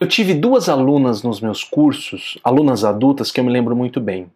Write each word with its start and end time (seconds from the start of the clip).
Eu 0.00 0.08
tive 0.08 0.32
duas 0.32 0.70
alunas 0.70 1.22
nos 1.22 1.42
meus 1.42 1.62
cursos, 1.62 2.38
alunas 2.42 2.84
adultas, 2.84 3.30
que 3.30 3.38
eu 3.38 3.44
me 3.44 3.52
lembro 3.52 3.76
muito 3.76 4.00
bem. 4.00 4.32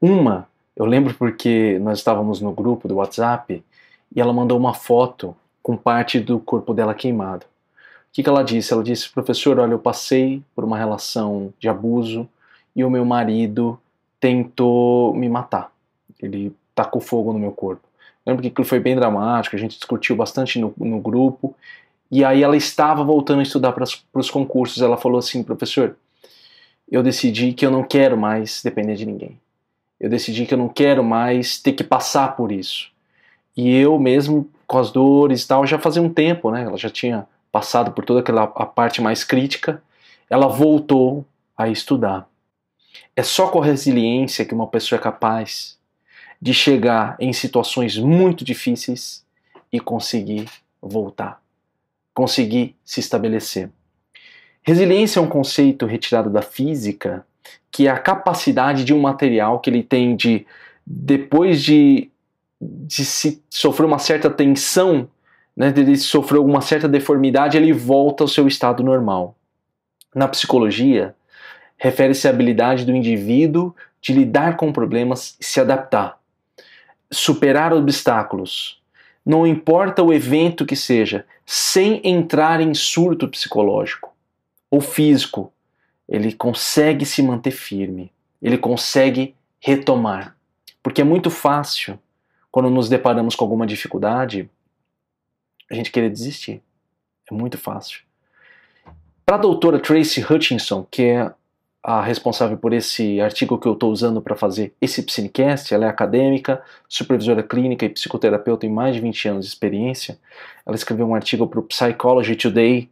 Uma, 0.00 0.48
eu 0.74 0.84
lembro 0.84 1.14
porque 1.14 1.78
nós 1.80 1.98
estávamos 1.98 2.40
no 2.40 2.50
grupo 2.50 2.88
do 2.88 2.96
WhatsApp 2.96 3.62
e 4.12 4.20
ela 4.20 4.32
mandou 4.32 4.58
uma 4.58 4.74
foto 4.74 5.36
com 5.62 5.76
parte 5.76 6.18
do 6.18 6.40
corpo 6.40 6.74
dela 6.74 6.96
queimado. 6.96 7.46
O 7.46 8.12
que, 8.12 8.24
que 8.24 8.28
ela 8.28 8.42
disse? 8.42 8.72
Ela 8.72 8.82
disse, 8.82 9.08
professor, 9.08 9.60
olha, 9.60 9.70
eu 9.70 9.78
passei 9.78 10.42
por 10.52 10.64
uma 10.64 10.76
relação 10.76 11.54
de 11.60 11.68
abuso 11.68 12.28
e 12.74 12.82
o 12.82 12.90
meu 12.90 13.04
marido 13.04 13.78
tentou 14.18 15.14
me 15.14 15.28
matar. 15.28 15.70
Ele 16.20 16.52
tacou 16.74 17.00
fogo 17.00 17.32
no 17.32 17.38
meu 17.38 17.52
corpo. 17.52 17.82
Eu 18.26 18.30
lembro 18.30 18.42
que 18.42 18.48
aquilo 18.48 18.66
foi 18.66 18.80
bem 18.80 18.96
dramático, 18.96 19.54
a 19.54 19.58
gente 19.60 19.76
discutiu 19.76 20.16
bastante 20.16 20.58
no, 20.58 20.74
no 20.76 20.98
grupo 20.98 21.54
e 22.10 22.24
aí 22.24 22.42
ela 22.42 22.56
estava 22.56 23.04
voltando 23.04 23.40
a 23.40 23.42
estudar 23.42 23.72
para 23.72 23.84
os 24.14 24.30
concursos. 24.30 24.82
Ela 24.82 24.96
falou 24.96 25.18
assim, 25.18 25.42
professor, 25.42 25.96
eu 26.90 27.02
decidi 27.02 27.52
que 27.52 27.66
eu 27.66 27.70
não 27.70 27.82
quero 27.82 28.16
mais 28.16 28.62
depender 28.62 28.94
de 28.94 29.04
ninguém. 29.04 29.38
Eu 30.00 30.08
decidi 30.08 30.46
que 30.46 30.54
eu 30.54 30.58
não 30.58 30.68
quero 30.68 31.04
mais 31.04 31.60
ter 31.60 31.72
que 31.72 31.84
passar 31.84 32.34
por 32.34 32.50
isso. 32.50 32.90
E 33.56 33.74
eu 33.76 33.98
mesmo, 33.98 34.48
com 34.66 34.78
as 34.78 34.90
dores 34.90 35.42
e 35.42 35.48
tal, 35.48 35.66
já 35.66 35.78
fazia 35.78 36.00
um 36.00 36.08
tempo, 36.08 36.50
né? 36.50 36.62
Ela 36.62 36.78
já 36.78 36.88
tinha 36.88 37.26
passado 37.52 37.90
por 37.92 38.04
toda 38.04 38.20
aquela 38.20 38.44
a 38.44 38.64
parte 38.64 39.02
mais 39.02 39.24
crítica. 39.24 39.82
Ela 40.30 40.46
voltou 40.46 41.26
a 41.56 41.68
estudar. 41.68 42.28
É 43.14 43.22
só 43.22 43.48
com 43.48 43.60
a 43.60 43.64
resiliência 43.64 44.44
que 44.44 44.54
uma 44.54 44.68
pessoa 44.68 44.98
é 44.98 45.02
capaz 45.02 45.76
de 46.40 46.54
chegar 46.54 47.16
em 47.18 47.32
situações 47.32 47.98
muito 47.98 48.44
difíceis 48.44 49.24
e 49.72 49.80
conseguir 49.80 50.48
voltar 50.80 51.42
conseguir 52.18 52.74
se 52.84 52.98
estabelecer. 52.98 53.70
Resiliência 54.60 55.20
é 55.20 55.22
um 55.22 55.28
conceito 55.28 55.86
retirado 55.86 56.28
da 56.28 56.42
física, 56.42 57.24
que 57.70 57.86
é 57.86 57.90
a 57.92 57.96
capacidade 57.96 58.84
de 58.84 58.92
um 58.92 58.98
material 58.98 59.60
que 59.60 59.70
ele 59.70 59.84
tem 59.84 60.16
de, 60.16 60.44
depois 60.84 61.62
de, 61.62 62.10
de 62.60 63.04
se 63.04 63.40
sofrer 63.48 63.86
uma 63.86 64.00
certa 64.00 64.28
tensão, 64.28 65.08
né, 65.56 65.70
de 65.70 65.96
sofrer 65.96 66.38
alguma 66.38 66.60
certa 66.60 66.88
deformidade, 66.88 67.56
ele 67.56 67.72
volta 67.72 68.24
ao 68.24 68.28
seu 68.28 68.48
estado 68.48 68.82
normal. 68.82 69.36
Na 70.12 70.26
psicologia, 70.26 71.14
refere-se 71.76 72.26
à 72.26 72.30
habilidade 72.30 72.84
do 72.84 72.96
indivíduo 72.96 73.72
de 74.00 74.12
lidar 74.12 74.56
com 74.56 74.72
problemas 74.72 75.36
e 75.38 75.44
se 75.44 75.60
adaptar, 75.60 76.18
superar 77.12 77.72
obstáculos, 77.72 78.82
não 79.28 79.46
importa 79.46 80.02
o 80.02 80.10
evento 80.10 80.64
que 80.64 80.74
seja, 80.74 81.24
sem 81.50 82.02
entrar 82.04 82.60
em 82.60 82.74
surto 82.74 83.26
psicológico 83.26 84.14
ou 84.70 84.82
físico, 84.82 85.50
ele 86.06 86.34
consegue 86.34 87.06
se 87.06 87.22
manter 87.22 87.52
firme, 87.52 88.12
ele 88.42 88.58
consegue 88.58 89.34
retomar. 89.58 90.36
Porque 90.82 91.00
é 91.00 91.04
muito 91.04 91.30
fácil, 91.30 91.98
quando 92.50 92.68
nos 92.68 92.90
deparamos 92.90 93.34
com 93.34 93.44
alguma 93.44 93.66
dificuldade, 93.66 94.50
a 95.70 95.74
gente 95.74 95.90
querer 95.90 96.10
desistir. 96.10 96.62
É 97.30 97.32
muito 97.32 97.56
fácil. 97.56 98.02
Para 99.24 99.36
a 99.36 99.40
doutora 99.40 99.80
Tracy 99.80 100.20
Hutchinson, 100.20 100.86
que 100.90 101.02
é 101.02 101.32
a 101.82 102.02
responsável 102.02 102.56
por 102.56 102.72
esse 102.72 103.20
artigo 103.20 103.58
que 103.58 103.66
eu 103.66 103.72
estou 103.72 103.90
usando 103.90 104.20
para 104.20 104.34
fazer 104.34 104.74
esse 104.80 105.02
Psinecast. 105.02 105.72
Ela 105.72 105.86
é 105.86 105.88
acadêmica, 105.88 106.62
supervisora 106.88 107.42
clínica 107.42 107.86
e 107.86 107.88
psicoterapeuta 107.88 108.66
em 108.66 108.70
mais 108.70 108.94
de 108.94 109.00
20 109.00 109.28
anos 109.28 109.44
de 109.44 109.52
experiência. 109.52 110.18
Ela 110.66 110.76
escreveu 110.76 111.06
um 111.06 111.14
artigo 111.14 111.46
para 111.46 111.60
o 111.60 111.62
Psychology 111.62 112.36
Today. 112.36 112.90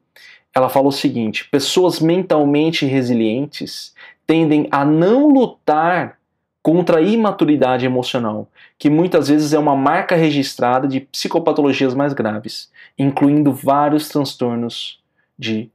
Ela 0.54 0.68
falou 0.68 0.88
o 0.88 0.92
seguinte: 0.92 1.48
pessoas 1.50 2.00
mentalmente 2.00 2.86
resilientes 2.86 3.94
tendem 4.26 4.68
a 4.70 4.84
não 4.84 5.28
lutar 5.28 6.18
contra 6.62 6.98
a 6.98 7.02
imaturidade 7.02 7.86
emocional, 7.86 8.48
que 8.76 8.90
muitas 8.90 9.28
vezes 9.28 9.52
é 9.52 9.58
uma 9.58 9.76
marca 9.76 10.16
registrada 10.16 10.88
de 10.88 11.00
psicopatologias 11.00 11.94
mais 11.94 12.12
graves, 12.12 12.72
incluindo 12.98 13.52
vários 13.52 14.08
transtornos 14.08 15.00
de 15.38 15.70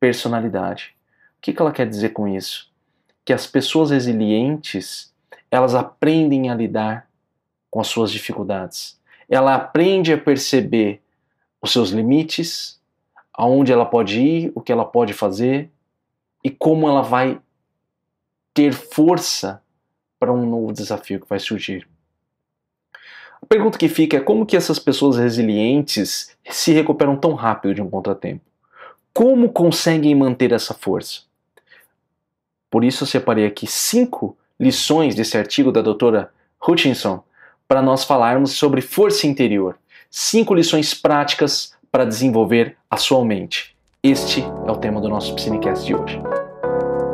personalidade 0.00 0.93
que, 1.44 1.52
que 1.52 1.60
ela 1.60 1.72
quer 1.72 1.86
dizer 1.86 2.08
com 2.10 2.26
isso? 2.26 2.72
Que 3.22 3.30
as 3.30 3.46
pessoas 3.46 3.90
resilientes 3.90 5.12
elas 5.50 5.74
aprendem 5.74 6.48
a 6.48 6.54
lidar 6.54 7.06
com 7.70 7.80
as 7.80 7.86
suas 7.86 8.10
dificuldades. 8.10 8.98
Ela 9.28 9.54
aprende 9.54 10.10
a 10.10 10.18
perceber 10.18 11.02
os 11.60 11.70
seus 11.70 11.90
limites, 11.90 12.80
aonde 13.32 13.70
ela 13.70 13.84
pode 13.84 14.20
ir, 14.20 14.52
o 14.54 14.60
que 14.60 14.72
ela 14.72 14.86
pode 14.86 15.12
fazer 15.12 15.70
e 16.42 16.50
como 16.50 16.88
ela 16.88 17.02
vai 17.02 17.38
ter 18.54 18.72
força 18.72 19.62
para 20.18 20.32
um 20.32 20.46
novo 20.46 20.72
desafio 20.72 21.20
que 21.20 21.28
vai 21.28 21.38
surgir. 21.38 21.86
A 23.42 23.46
pergunta 23.46 23.78
que 23.78 23.88
fica 23.88 24.16
é 24.16 24.20
como 24.20 24.46
que 24.46 24.56
essas 24.56 24.78
pessoas 24.78 25.18
resilientes 25.18 26.34
se 26.48 26.72
recuperam 26.72 27.16
tão 27.16 27.34
rápido 27.34 27.74
de 27.74 27.82
um 27.82 27.90
contratempo? 27.90 28.44
Como 29.12 29.52
conseguem 29.52 30.14
manter 30.14 30.52
essa 30.52 30.72
força? 30.72 31.33
Por 32.74 32.82
isso 32.82 33.04
eu 33.04 33.06
separei 33.06 33.46
aqui 33.46 33.68
cinco 33.68 34.36
lições 34.58 35.14
desse 35.14 35.38
artigo 35.38 35.70
da 35.70 35.80
doutora 35.80 36.30
Hutchinson 36.60 37.22
para 37.68 37.80
nós 37.80 38.02
falarmos 38.02 38.50
sobre 38.50 38.80
força 38.80 39.28
interior. 39.28 39.78
Cinco 40.10 40.52
lições 40.52 40.92
práticas 40.92 41.72
para 41.92 42.04
desenvolver 42.04 42.76
a 42.90 42.96
sua 42.96 43.24
mente. 43.24 43.76
Este 44.02 44.40
é 44.40 44.72
o 44.72 44.74
tema 44.74 45.00
do 45.00 45.08
nosso 45.08 45.36
Piscinecast 45.36 45.86
de 45.86 45.94
hoje. 45.94 46.20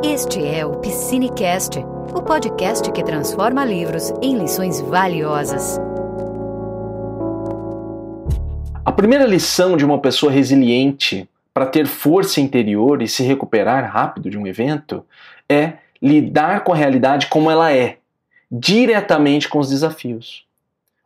Este 0.03 0.43
é 0.43 0.65
o 0.65 0.77
Piscinecast, 0.77 1.77
o 2.11 2.23
podcast 2.23 2.91
que 2.91 3.03
transforma 3.03 3.63
livros 3.63 4.11
em 4.19 4.39
lições 4.39 4.81
valiosas. 4.81 5.79
A 8.83 8.91
primeira 8.91 9.27
lição 9.27 9.77
de 9.77 9.85
uma 9.85 9.99
pessoa 9.99 10.31
resiliente 10.31 11.29
para 11.53 11.67
ter 11.67 11.85
força 11.85 12.41
interior 12.41 13.03
e 13.03 13.07
se 13.07 13.21
recuperar 13.21 13.93
rápido 13.93 14.27
de 14.27 14.39
um 14.39 14.47
evento 14.47 15.05
é 15.51 15.79
lidar 16.01 16.63
com 16.63 16.73
a 16.73 16.75
realidade 16.75 17.27
como 17.27 17.51
ela 17.51 17.71
é, 17.71 17.97
diretamente 18.49 19.47
com 19.47 19.59
os 19.59 19.69
desafios. 19.69 20.45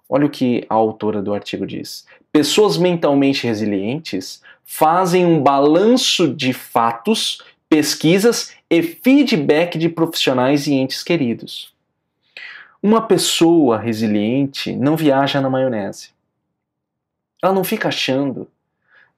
Olha 0.07 0.25
o 0.25 0.29
que 0.29 0.65
a 0.69 0.75
autora 0.75 1.21
do 1.21 1.33
artigo 1.33 1.65
diz. 1.65 2.05
Pessoas 2.31 2.77
mentalmente 2.77 3.47
resilientes 3.47 4.41
fazem 4.63 5.25
um 5.25 5.41
balanço 5.41 6.33
de 6.33 6.53
fatos, 6.53 7.41
pesquisas 7.67 8.53
e 8.69 8.81
feedback 8.81 9.77
de 9.77 9.89
profissionais 9.89 10.67
e 10.67 10.73
entes 10.73 11.01
queridos. 11.01 11.73
Uma 12.81 13.01
pessoa 13.01 13.79
resiliente 13.79 14.75
não 14.75 14.95
viaja 14.95 15.41
na 15.41 15.49
maionese. 15.49 16.09
Ela 17.41 17.53
não 17.53 17.63
fica 17.63 17.87
achando 17.87 18.47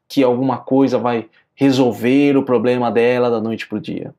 que 0.08 0.24
alguma 0.24 0.58
coisa 0.58 0.98
vai 0.98 1.28
resolver 1.54 2.38
o 2.38 2.44
problema 2.44 2.90
dela 2.90 3.30
da 3.30 3.42
noite 3.42 3.68
para 3.68 3.78
o 3.78 3.82
dia. 3.82 4.14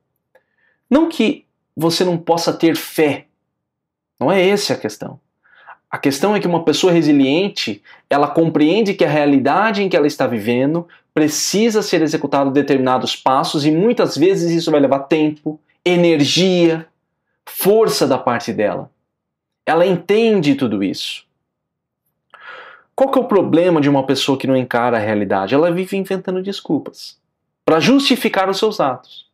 Não 0.91 1.09
que 1.09 1.44
você 1.76 2.04
não 2.04 2.19
possa 2.19 2.53
ter 2.53 2.76
fé. 2.76 3.26
Não 4.19 4.32
é 4.32 4.49
essa 4.49 4.75
a 4.75 4.76
questão. 4.76 5.21
A 5.91 5.97
questão 5.97 6.34
é 6.34 6.41
que 6.41 6.47
uma 6.47 6.65
pessoa 6.65 6.93
resiliente, 6.93 7.82
ela 8.10 8.28
compreende 8.28 8.94
que 8.94 9.04
a 9.04 9.09
realidade 9.09 9.82
em 9.82 9.88
que 9.88 9.97
ela 9.97 10.06
está 10.06 10.26
vivendo 10.26 10.87
precisa 11.15 11.82
ser 11.82 12.03
executado 12.03 12.50
determinados 12.50 13.16
passos 13.16 13.65
e 13.65 13.71
muitas 13.71 14.16
vezes 14.16 14.50
isso 14.50 14.71
vai 14.71 14.81
levar 14.81 15.00
tempo, 15.00 15.59
energia, 15.84 16.87
força 17.49 18.06
da 18.06 18.19
parte 18.19 18.53
dela. 18.53 18.91
Ela 19.65 19.87
entende 19.87 20.55
tudo 20.55 20.82
isso. 20.82 21.26
Qual 22.94 23.10
que 23.10 23.19
é 23.19 23.22
o 23.22 23.28
problema 23.28 23.81
de 23.81 23.88
uma 23.88 24.05
pessoa 24.05 24.37
que 24.37 24.47
não 24.47 24.56
encara 24.56 24.97
a 24.97 25.00
realidade? 25.00 25.55
Ela 25.55 25.70
vive 25.70 25.97
inventando 25.97 26.43
desculpas 26.43 27.19
para 27.65 27.81
justificar 27.81 28.50
os 28.50 28.59
seus 28.59 28.81
atos. 28.81 29.27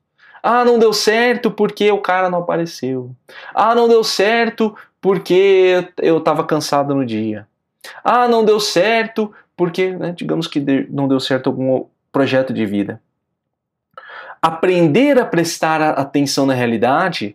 Ah, 0.47 0.63
não 0.63 0.79
deu 0.79 0.93
certo 0.93 1.51
porque 1.51 1.91
o 1.91 2.03
cara 2.03 2.29
não 2.29 2.41
apareceu. 2.41 3.17
Ah, 3.55 3.75
não 3.75 3.89
deu 3.89 4.05
certo 4.05 4.77
porque 5.01 5.89
eu 5.97 6.19
estava 6.19 6.45
cansado 6.45 6.95
no 6.95 7.07
dia. 7.07 7.49
Ah, 8.05 8.29
não 8.29 8.45
deu 8.45 8.61
certo 8.61 9.33
porque, 9.57 9.93
né, 9.93 10.13
digamos 10.15 10.47
que 10.47 10.61
não 10.91 11.09
deu 11.09 11.19
certo 11.19 11.49
algum 11.49 11.87
projeto 12.13 12.53
de 12.53 12.67
vida. 12.67 13.01
Aprender 14.43 15.19
a 15.19 15.25
prestar 15.25 15.81
atenção 15.81 16.45
na 16.45 16.53
realidade 16.53 17.35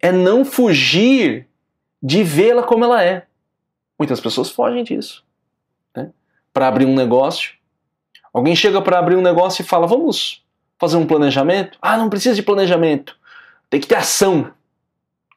é 0.00 0.10
não 0.10 0.42
fugir 0.42 1.46
de 2.02 2.22
vê-la 2.22 2.62
como 2.62 2.82
ela 2.82 3.04
é. 3.04 3.26
Muitas 3.98 4.22
pessoas 4.22 4.48
fogem 4.48 4.82
disso. 4.84 5.22
Né? 5.94 6.12
Para 6.50 6.68
abrir 6.68 6.86
um 6.86 6.94
negócio, 6.94 7.52
alguém 8.32 8.56
chega 8.56 8.80
para 8.80 8.98
abrir 8.98 9.16
um 9.16 9.22
negócio 9.22 9.60
e 9.60 9.66
fala: 9.66 9.86
Vamos 9.86 10.47
fazer 10.78 10.96
um 10.96 11.06
planejamento? 11.06 11.78
Ah, 11.80 11.96
não 11.96 12.08
precisa 12.08 12.34
de 12.34 12.42
planejamento. 12.42 13.16
Tem 13.68 13.80
que 13.80 13.86
ter 13.86 13.96
ação. 13.96 14.50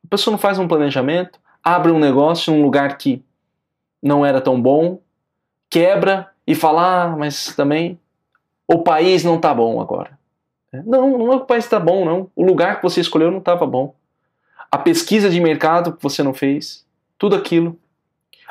A 0.03 0.07
pessoa 0.09 0.31
não 0.31 0.37
faz 0.37 0.59
um 0.59 0.67
planejamento, 0.67 1.39
abre 1.63 1.91
um 1.91 1.99
negócio 1.99 2.53
num 2.53 2.61
lugar 2.61 2.97
que 2.97 3.23
não 4.01 4.25
era 4.25 4.41
tão 4.41 4.61
bom, 4.61 4.99
quebra 5.69 6.29
e 6.45 6.55
fala, 6.55 7.03
ah, 7.03 7.07
mas 7.09 7.55
também 7.55 7.99
o 8.67 8.79
país 8.79 9.23
não 9.23 9.39
tá 9.39 9.53
bom 9.53 9.79
agora. 9.79 10.19
Não, 10.85 11.17
não 11.17 11.33
é 11.33 11.37
que 11.37 11.43
o 11.43 11.47
país 11.47 11.65
está 11.65 11.79
bom, 11.79 12.05
não. 12.05 12.31
O 12.35 12.45
lugar 12.45 12.77
que 12.77 12.83
você 12.83 13.01
escolheu 13.01 13.29
não 13.29 13.39
estava 13.39 13.65
bom. 13.65 13.93
A 14.71 14.77
pesquisa 14.77 15.29
de 15.29 15.39
mercado 15.41 15.93
que 15.93 16.01
você 16.01 16.23
não 16.23 16.33
fez, 16.33 16.85
tudo 17.17 17.35
aquilo. 17.35 17.77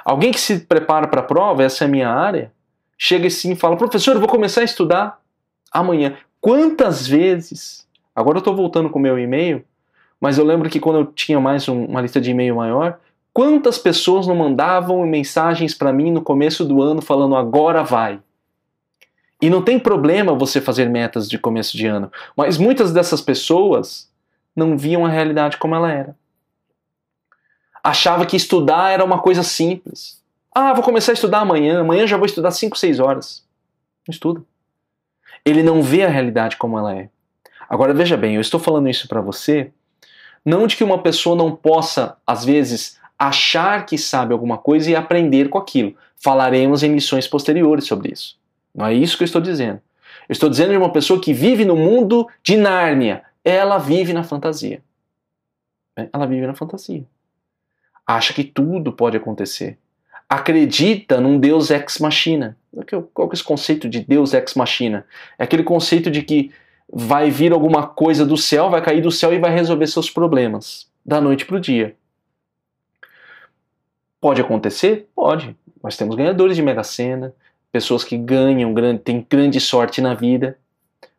Alguém 0.04 0.30
que 0.30 0.40
se 0.40 0.60
prepara 0.60 1.08
para 1.08 1.20
a 1.20 1.24
prova, 1.24 1.62
essa 1.62 1.84
é 1.84 1.86
a 1.86 1.90
minha 1.90 2.10
área, 2.10 2.52
chega 2.98 3.26
assim 3.26 3.52
e 3.52 3.56
fala: 3.56 3.76
professor, 3.76 4.14
eu 4.14 4.20
vou 4.20 4.28
começar 4.28 4.60
a 4.60 4.64
estudar 4.64 5.20
amanhã. 5.72 6.16
Quantas 6.40 7.06
vezes? 7.06 7.86
Agora 8.14 8.38
eu 8.38 8.40
estou 8.40 8.56
voltando 8.56 8.88
com 8.88 8.98
o 8.98 9.02
meu 9.02 9.18
e-mail, 9.18 9.64
mas 10.20 10.38
eu 10.38 10.44
lembro 10.44 10.70
que 10.70 10.80
quando 10.80 11.00
eu 11.00 11.06
tinha 11.06 11.38
mais 11.38 11.68
um, 11.68 11.84
uma 11.84 12.00
lista 12.00 12.20
de 12.20 12.30
e-mail 12.30 12.56
maior, 12.56 12.98
quantas 13.32 13.78
pessoas 13.78 14.26
não 14.26 14.34
mandavam 14.34 15.06
mensagens 15.06 15.74
para 15.74 15.92
mim 15.92 16.10
no 16.10 16.22
começo 16.22 16.64
do 16.64 16.82
ano 16.82 17.02
falando 17.02 17.36
agora 17.36 17.82
vai? 17.82 18.20
E 19.40 19.48
não 19.48 19.62
tem 19.62 19.78
problema 19.78 20.34
você 20.34 20.60
fazer 20.60 20.88
metas 20.88 21.28
de 21.28 21.38
começo 21.38 21.76
de 21.76 21.86
ano, 21.86 22.12
mas 22.36 22.58
muitas 22.58 22.92
dessas 22.92 23.20
pessoas 23.20 24.10
não 24.54 24.76
viam 24.76 25.06
a 25.06 25.08
realidade 25.08 25.56
como 25.56 25.74
ela 25.74 25.90
era. 25.90 26.16
Achava 27.82 28.26
que 28.26 28.36
estudar 28.36 28.90
era 28.90 29.04
uma 29.04 29.20
coisa 29.20 29.42
simples. 29.42 30.20
Ah, 30.54 30.74
vou 30.74 30.82
começar 30.82 31.12
a 31.12 31.14
estudar 31.14 31.40
amanhã, 31.40 31.80
amanhã 31.80 32.06
já 32.06 32.16
vou 32.16 32.26
estudar 32.26 32.50
5, 32.50 32.76
6 32.76 33.00
horas. 33.00 33.42
Não 34.06 34.12
estuda. 34.12 34.42
Ele 35.44 35.62
não 35.62 35.82
vê 35.82 36.04
a 36.04 36.08
realidade 36.08 36.56
como 36.56 36.78
ela 36.78 36.94
é. 36.94 37.08
Agora 37.68 37.94
veja 37.94 38.16
bem, 38.16 38.34
eu 38.34 38.40
estou 38.40 38.58
falando 38.58 38.88
isso 38.88 39.06
para 39.06 39.20
você, 39.20 39.70
não 40.44 40.66
de 40.66 40.76
que 40.76 40.84
uma 40.84 41.02
pessoa 41.02 41.36
não 41.36 41.54
possa, 41.54 42.16
às 42.26 42.44
vezes, 42.44 42.98
achar 43.18 43.84
que 43.84 43.98
sabe 43.98 44.32
alguma 44.32 44.58
coisa 44.58 44.90
e 44.90 44.96
aprender 44.96 45.48
com 45.48 45.58
aquilo. 45.58 45.94
Falaremos 46.16 46.82
em 46.82 46.92
lições 46.92 47.28
posteriores 47.28 47.86
sobre 47.86 48.12
isso. 48.12 48.38
Não 48.74 48.86
é 48.86 48.94
isso 48.94 49.16
que 49.16 49.22
eu 49.22 49.26
estou 49.26 49.40
dizendo. 49.40 49.80
Eu 50.28 50.32
estou 50.32 50.48
dizendo 50.48 50.70
de 50.70 50.76
uma 50.76 50.92
pessoa 50.92 51.20
que 51.20 51.32
vive 51.32 51.64
no 51.64 51.76
mundo 51.76 52.26
de 52.42 52.56
Nárnia. 52.56 53.22
Ela 53.44 53.78
vive 53.78 54.12
na 54.12 54.22
fantasia. 54.22 54.82
Ela 56.12 56.26
vive 56.26 56.46
na 56.46 56.54
fantasia. 56.54 57.04
Acha 58.06 58.32
que 58.32 58.44
tudo 58.44 58.92
pode 58.92 59.16
acontecer. 59.16 59.78
Acredita 60.30 61.20
num 61.20 61.40
Deus 61.40 61.72
ex 61.72 61.98
machina. 61.98 62.56
Qual 63.12 63.28
é 63.28 63.34
esse 63.34 63.42
conceito 63.42 63.88
de 63.88 63.98
Deus 63.98 64.32
ex 64.32 64.54
machina? 64.54 65.04
É 65.36 65.42
aquele 65.42 65.64
conceito 65.64 66.08
de 66.08 66.22
que 66.22 66.52
vai 66.88 67.32
vir 67.32 67.52
alguma 67.52 67.88
coisa 67.88 68.24
do 68.24 68.36
céu, 68.36 68.70
vai 68.70 68.80
cair 68.80 69.02
do 69.02 69.10
céu 69.10 69.34
e 69.34 69.40
vai 69.40 69.52
resolver 69.52 69.88
seus 69.88 70.08
problemas 70.08 70.88
da 71.04 71.20
noite 71.20 71.44
para 71.44 71.56
o 71.56 71.60
dia. 71.60 71.96
Pode 74.20 74.40
acontecer? 74.40 75.08
Pode. 75.16 75.56
Nós 75.82 75.96
temos 75.96 76.14
ganhadores 76.14 76.54
de 76.54 76.62
Mega 76.62 76.84
Sena, 76.84 77.34
pessoas 77.72 78.04
que 78.04 78.16
ganham, 78.16 78.72
têm 79.02 79.26
grande 79.28 79.58
sorte 79.58 80.00
na 80.00 80.14
vida, 80.14 80.56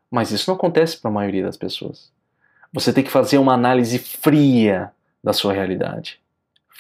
mas 0.10 0.32
isso 0.32 0.50
não 0.50 0.56
acontece 0.56 0.98
para 0.98 1.12
a 1.12 1.14
maioria 1.14 1.44
das 1.44 1.58
pessoas. 1.58 2.10
Você 2.72 2.94
tem 2.94 3.04
que 3.04 3.12
fazer 3.12 3.40
uma 3.40 3.54
análise 3.54 4.00
fria 4.00 4.90
da 5.22 5.34
sua 5.34 5.52
realidade. 5.52 6.18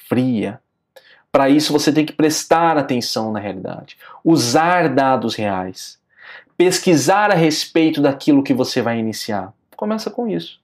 Fria. 0.07 0.61
Para 1.31 1.49
isso 1.49 1.71
você 1.71 1.93
tem 1.93 2.05
que 2.05 2.13
prestar 2.13 2.77
atenção 2.77 3.31
na 3.31 3.39
realidade, 3.39 3.97
usar 4.23 4.89
dados 4.89 5.33
reais, 5.35 5.97
pesquisar 6.57 7.31
a 7.31 7.35
respeito 7.35 8.01
daquilo 8.01 8.43
que 8.43 8.53
você 8.53 8.81
vai 8.81 8.99
iniciar. 8.99 9.53
Começa 9.77 10.11
com 10.11 10.27
isso. 10.27 10.59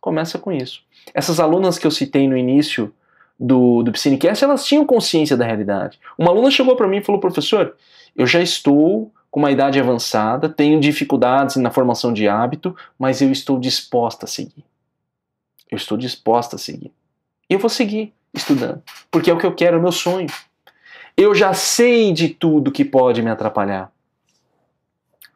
Começa 0.00 0.38
com 0.38 0.50
isso. 0.50 0.82
Essas 1.12 1.38
alunas 1.38 1.78
que 1.78 1.86
eu 1.86 1.90
citei 1.90 2.26
no 2.26 2.36
início 2.36 2.92
do, 3.38 3.82
do 3.82 3.92
Piscinecast, 3.92 4.42
elas 4.42 4.64
tinham 4.64 4.84
consciência 4.84 5.36
da 5.36 5.44
realidade. 5.44 5.98
Uma 6.16 6.30
aluna 6.30 6.50
chegou 6.50 6.74
para 6.74 6.88
mim 6.88 6.98
e 6.98 7.04
falou: 7.04 7.20
professor, 7.20 7.76
eu 8.16 8.26
já 8.26 8.40
estou 8.40 9.12
com 9.30 9.40
uma 9.40 9.52
idade 9.52 9.78
avançada, 9.78 10.48
tenho 10.48 10.80
dificuldades 10.80 11.56
na 11.56 11.70
formação 11.70 12.12
de 12.12 12.26
hábito, 12.26 12.74
mas 12.98 13.20
eu 13.20 13.30
estou 13.30 13.60
disposta 13.60 14.24
a 14.24 14.28
seguir. 14.28 14.64
Eu 15.70 15.76
estou 15.76 15.98
disposta 15.98 16.56
a 16.56 16.58
seguir. 16.58 16.90
Eu 17.48 17.58
vou 17.58 17.68
seguir 17.68 18.12
estudando, 18.34 18.82
porque 19.10 19.30
é 19.30 19.34
o 19.34 19.38
que 19.38 19.46
eu 19.46 19.54
quero, 19.54 19.76
é 19.76 19.78
o 19.78 19.82
meu 19.82 19.92
sonho. 19.92 20.28
Eu 21.16 21.34
já 21.34 21.52
sei 21.52 22.12
de 22.12 22.28
tudo 22.28 22.70
que 22.70 22.84
pode 22.84 23.22
me 23.22 23.30
atrapalhar. 23.30 23.90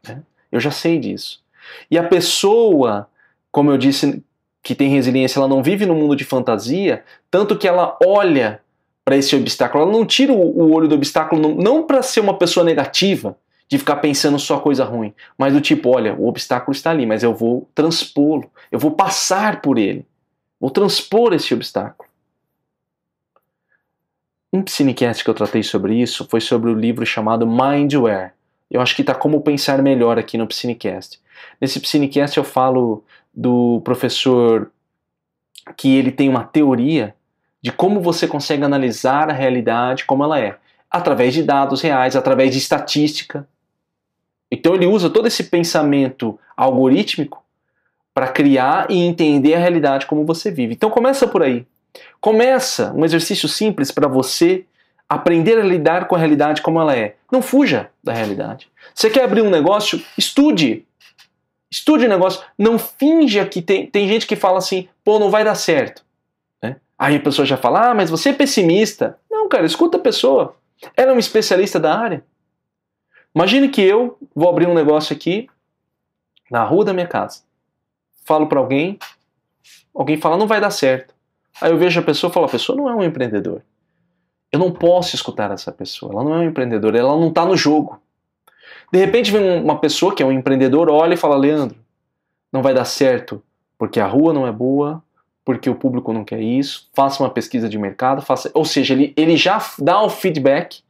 Né? 0.06 0.22
Eu 0.50 0.60
já 0.60 0.70
sei 0.70 0.98
disso. 0.98 1.42
E 1.90 1.98
a 1.98 2.04
pessoa, 2.04 3.08
como 3.50 3.70
eu 3.70 3.78
disse, 3.78 4.22
que 4.62 4.74
tem 4.74 4.88
resiliência, 4.88 5.38
ela 5.38 5.48
não 5.48 5.62
vive 5.62 5.84
no 5.84 5.94
mundo 5.94 6.14
de 6.14 6.24
fantasia, 6.24 7.04
tanto 7.30 7.58
que 7.58 7.66
ela 7.66 7.98
olha 8.04 8.60
para 9.04 9.16
esse 9.16 9.34
obstáculo. 9.34 9.84
Ela 9.84 9.92
não 9.92 10.06
tira 10.06 10.32
o, 10.32 10.72
olho 10.72 10.86
do 10.86 10.94
obstáculo 10.94 11.40
não, 11.40 11.54
não 11.54 11.82
para 11.82 12.02
ser 12.02 12.20
uma 12.20 12.38
pessoa 12.38 12.64
negativa, 12.64 13.36
de 13.68 13.78
ficar 13.78 13.96
pensando 13.96 14.38
só 14.38 14.58
coisa 14.58 14.84
ruim, 14.84 15.14
mas 15.36 15.54
do 15.54 15.60
tipo, 15.60 15.88
olha, 15.88 16.14
o 16.14 16.28
obstáculo 16.28 16.74
está 16.76 16.90
ali, 16.90 17.06
mas 17.06 17.22
eu 17.22 17.34
vou 17.34 17.66
transpô-lo, 17.74 18.50
eu 18.70 18.78
vou 18.78 18.90
passar 18.90 19.62
por 19.62 19.78
ele, 19.78 20.04
vou 20.60 20.70
transpor 20.70 21.32
esse 21.32 21.54
obstáculo. 21.54 22.06
Um 24.52 24.66
Cinecast 24.66 25.24
que 25.24 25.30
eu 25.30 25.34
tratei 25.34 25.62
sobre 25.62 25.94
isso 25.94 26.26
foi 26.28 26.40
sobre 26.40 26.68
o 26.68 26.74
livro 26.74 27.06
chamado 27.06 27.46
Mindware. 27.46 28.34
Eu 28.70 28.82
acho 28.82 28.94
que 28.94 29.00
está 29.00 29.14
como 29.14 29.40
pensar 29.40 29.80
melhor 29.82 30.18
aqui 30.18 30.36
no 30.36 30.50
Cinecast. 30.52 31.18
Nesse 31.58 31.80
Cinecast 31.80 32.36
eu 32.36 32.44
falo 32.44 33.02
do 33.32 33.80
professor 33.82 34.70
que 35.74 35.96
ele 35.96 36.12
tem 36.12 36.28
uma 36.28 36.44
teoria 36.44 37.14
de 37.62 37.72
como 37.72 38.00
você 38.00 38.28
consegue 38.28 38.62
analisar 38.62 39.30
a 39.30 39.32
realidade 39.32 40.04
como 40.04 40.22
ela 40.24 40.38
é, 40.38 40.58
através 40.90 41.32
de 41.32 41.42
dados 41.42 41.80
reais, 41.80 42.14
através 42.14 42.52
de 42.52 42.58
estatística. 42.58 43.48
Então 44.50 44.74
ele 44.74 44.84
usa 44.84 45.08
todo 45.08 45.26
esse 45.28 45.44
pensamento 45.44 46.38
algorítmico 46.54 47.42
para 48.12 48.28
criar 48.28 48.90
e 48.90 48.98
entender 48.98 49.54
a 49.54 49.58
realidade 49.58 50.04
como 50.04 50.26
você 50.26 50.50
vive. 50.50 50.74
Então 50.74 50.90
começa 50.90 51.26
por 51.26 51.42
aí. 51.42 51.66
Começa 52.20 52.92
um 52.92 53.04
exercício 53.04 53.48
simples 53.48 53.90
para 53.90 54.08
você 54.08 54.64
aprender 55.08 55.58
a 55.58 55.64
lidar 55.64 56.08
com 56.08 56.14
a 56.14 56.18
realidade 56.18 56.62
como 56.62 56.80
ela 56.80 56.96
é. 56.96 57.16
Não 57.30 57.42
fuja 57.42 57.90
da 58.02 58.12
realidade. 58.12 58.70
Você 58.94 59.10
quer 59.10 59.24
abrir 59.24 59.42
um 59.42 59.50
negócio? 59.50 60.02
Estude. 60.16 60.86
Estude 61.70 62.06
o 62.06 62.08
negócio. 62.08 62.42
Não 62.56 62.78
finja 62.78 63.44
que 63.46 63.60
tem, 63.60 63.86
tem 63.86 64.08
gente 64.08 64.26
que 64.26 64.36
fala 64.36 64.58
assim, 64.58 64.88
pô, 65.04 65.18
não 65.18 65.30
vai 65.30 65.44
dar 65.44 65.54
certo. 65.54 66.02
Aí 67.02 67.16
a 67.16 67.20
pessoa 67.20 67.44
já 67.44 67.56
fala, 67.56 67.90
ah, 67.90 67.94
mas 67.94 68.10
você 68.10 68.28
é 68.28 68.32
pessimista. 68.32 69.18
Não, 69.28 69.48
cara, 69.48 69.66
escuta 69.66 69.96
a 69.96 70.00
pessoa. 70.00 70.54
Ela 70.96 71.10
é 71.10 71.12
uma 71.12 71.18
especialista 71.18 71.80
da 71.80 71.98
área. 71.98 72.24
Imagine 73.34 73.68
que 73.68 73.82
eu 73.82 74.16
vou 74.32 74.48
abrir 74.48 74.68
um 74.68 74.74
negócio 74.74 75.12
aqui 75.12 75.48
na 76.48 76.62
rua 76.62 76.84
da 76.84 76.92
minha 76.92 77.08
casa. 77.08 77.42
Falo 78.24 78.46
para 78.46 78.60
alguém, 78.60 79.00
alguém 79.92 80.16
fala, 80.16 80.36
não 80.36 80.46
vai 80.46 80.60
dar 80.60 80.70
certo. 80.70 81.12
Aí 81.60 81.70
eu 81.70 81.78
vejo 81.78 82.00
a 82.00 82.02
pessoa 82.02 82.30
e 82.30 82.34
falo, 82.34 82.46
a 82.46 82.50
pessoa 82.50 82.76
não 82.76 82.88
é 82.88 82.94
um 82.94 83.02
empreendedor. 83.02 83.62
Eu 84.50 84.58
não 84.58 84.70
posso 84.70 85.14
escutar 85.14 85.50
essa 85.50 85.72
pessoa. 85.72 86.12
Ela 86.12 86.24
não 86.24 86.34
é 86.34 86.38
um 86.38 86.44
empreendedor, 86.44 86.94
ela 86.94 87.16
não 87.16 87.28
está 87.28 87.44
no 87.44 87.56
jogo. 87.56 88.00
De 88.92 88.98
repente 88.98 89.30
vem 89.30 89.62
uma 89.62 89.78
pessoa 89.78 90.14
que 90.14 90.22
é 90.22 90.26
um 90.26 90.32
empreendedor, 90.32 90.90
olha 90.90 91.14
e 91.14 91.16
fala, 91.16 91.36
Leandro, 91.36 91.76
não 92.52 92.62
vai 92.62 92.74
dar 92.74 92.84
certo 92.84 93.42
porque 93.78 93.98
a 93.98 94.06
rua 94.06 94.32
não 94.32 94.46
é 94.46 94.52
boa, 94.52 95.02
porque 95.44 95.68
o 95.68 95.74
público 95.74 96.12
não 96.12 96.24
quer 96.24 96.40
isso, 96.40 96.88
faça 96.92 97.20
uma 97.20 97.30
pesquisa 97.30 97.68
de 97.68 97.76
mercado, 97.76 98.22
faça, 98.22 98.48
ou 98.54 98.64
seja, 98.64 98.94
ele, 98.94 99.12
ele 99.16 99.36
já 99.36 99.60
dá 99.78 100.00
o 100.02 100.08
feedback, 100.08 100.82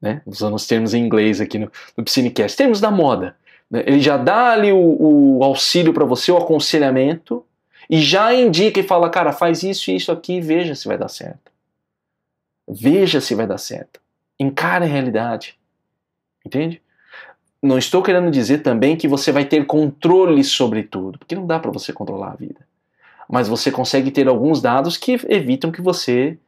né, 0.00 0.22
usando 0.24 0.54
os 0.54 0.64
termos 0.64 0.94
em 0.94 1.04
inglês 1.04 1.40
aqui 1.40 1.58
no, 1.58 1.70
no 1.96 2.04
Piscinecast, 2.04 2.56
termos 2.56 2.80
da 2.80 2.88
moda, 2.88 3.34
né, 3.68 3.82
ele 3.84 4.00
já 4.00 4.16
dá 4.16 4.52
ali 4.52 4.72
o, 4.72 5.38
o 5.38 5.42
auxílio 5.42 5.92
para 5.92 6.04
você, 6.04 6.30
o 6.30 6.36
aconselhamento, 6.36 7.44
e 7.88 8.00
já 8.00 8.34
indica 8.34 8.80
e 8.80 8.82
fala, 8.82 9.10
cara, 9.10 9.32
faz 9.32 9.62
isso 9.62 9.90
e 9.90 9.96
isso 9.96 10.10
aqui 10.10 10.40
veja 10.40 10.74
se 10.74 10.88
vai 10.88 10.98
dar 10.98 11.08
certo. 11.08 11.52
Veja 12.68 13.20
se 13.20 13.34
vai 13.34 13.46
dar 13.46 13.58
certo. 13.58 14.00
Encare 14.38 14.84
a 14.84 14.88
realidade. 14.88 15.58
Entende? 16.44 16.82
Não 17.62 17.78
estou 17.78 18.02
querendo 18.02 18.30
dizer 18.30 18.58
também 18.58 18.96
que 18.96 19.08
você 19.08 19.32
vai 19.32 19.44
ter 19.44 19.64
controle 19.66 20.42
sobre 20.44 20.82
tudo, 20.82 21.18
porque 21.18 21.34
não 21.34 21.46
dá 21.46 21.58
para 21.58 21.70
você 21.70 21.92
controlar 21.92 22.32
a 22.32 22.36
vida 22.36 22.66
mas 23.28 23.48
você 23.48 23.70
consegue 23.70 24.10
ter 24.10 24.28
alguns 24.28 24.60
dados 24.60 24.96
que 24.96 25.18
evitam 25.28 25.72
que 25.72 25.82
você 25.82 26.38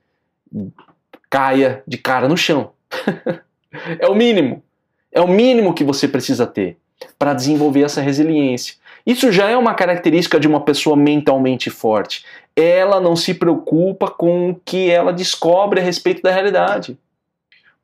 caia 1.28 1.83
de 1.87 1.99
cara 1.99 2.28
no 2.28 2.37
chão. 2.37 2.71
é 3.99 4.07
o 4.09 4.14
mínimo. 4.14 4.62
É 5.11 5.21
o 5.21 5.28
mínimo 5.28 5.75
que 5.75 5.85
você 5.85 6.07
precisa 6.07 6.47
ter 6.47 6.76
para 7.18 7.35
desenvolver 7.35 7.83
essa 7.83 8.00
resiliência. 8.00 8.76
Isso 9.07 9.33
já 9.33 9.49
é 9.49 9.57
uma 9.57 9.75
característica 9.75 10.38
de 10.38 10.47
uma 10.47 10.61
pessoa 10.61 10.97
mentalmente 10.97 11.71
forte. 11.71 12.25
Ela 12.55 13.00
não 13.00 13.17
se 13.17 13.35
preocupa 13.35 14.11
com 14.11 14.50
o 14.50 14.61
que 14.64 14.90
ela 14.90 15.12
descobre 15.12 15.81
a 15.81 15.83
respeito 15.83 16.23
da 16.23 16.31
realidade. 16.31 16.99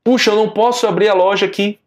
Puxa, 0.02 0.30
eu 0.30 0.36
não 0.36 0.50
posso 0.50 0.86
abrir 0.86 1.08
a 1.08 1.14
loja 1.14 1.46
aqui 1.46 1.78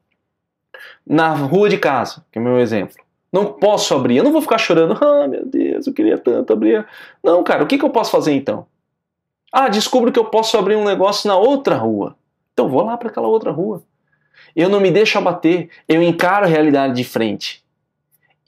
na 1.06 1.34
rua 1.34 1.70
de 1.70 1.78
casa, 1.78 2.26
que 2.32 2.40
é 2.40 2.42
o 2.42 2.44
meu 2.44 2.60
exemplo. 2.60 2.98
Não 3.32 3.46
posso 3.46 3.94
abrir. 3.94 4.18
Eu 4.18 4.24
não 4.24 4.32
vou 4.32 4.42
ficar 4.42 4.58
chorando. 4.58 4.98
Ah, 5.04 5.28
meu 5.28 5.46
Deus, 5.46 5.86
eu 5.86 5.94
queria 5.94 6.18
tanto 6.18 6.54
abrir. 6.54 6.86
Não, 7.24 7.44
cara, 7.44 7.64
o 7.64 7.68
que, 7.68 7.78
que 7.78 7.86
eu 7.86 7.90
posso 7.90 8.12
fazer 8.12 8.34
então? 8.34 8.66
Ah, 9.52 9.70
descubro 9.70 10.12
que 10.12 10.20
eu 10.20 10.26
posso 10.26 10.58
abrir 10.58 10.76
um 10.76 10.84
negócio 10.84 11.28
na 11.28 11.38
outra 11.38 11.76
rua. 11.76 12.16
Então 12.54 12.68
vou 12.68 12.84
lá 12.84 12.98
para 12.98 13.10
aquela 13.10 13.28
outra 13.28 13.52
rua. 13.52 13.84
Eu 14.56 14.70
não 14.70 14.80
me 14.80 14.90
deixo 14.90 15.18
abater. 15.18 15.70
Eu 15.88 16.02
encaro 16.02 16.46
a 16.46 16.50
realidade 16.50 16.96
de 16.96 17.04
frente. 17.04 17.64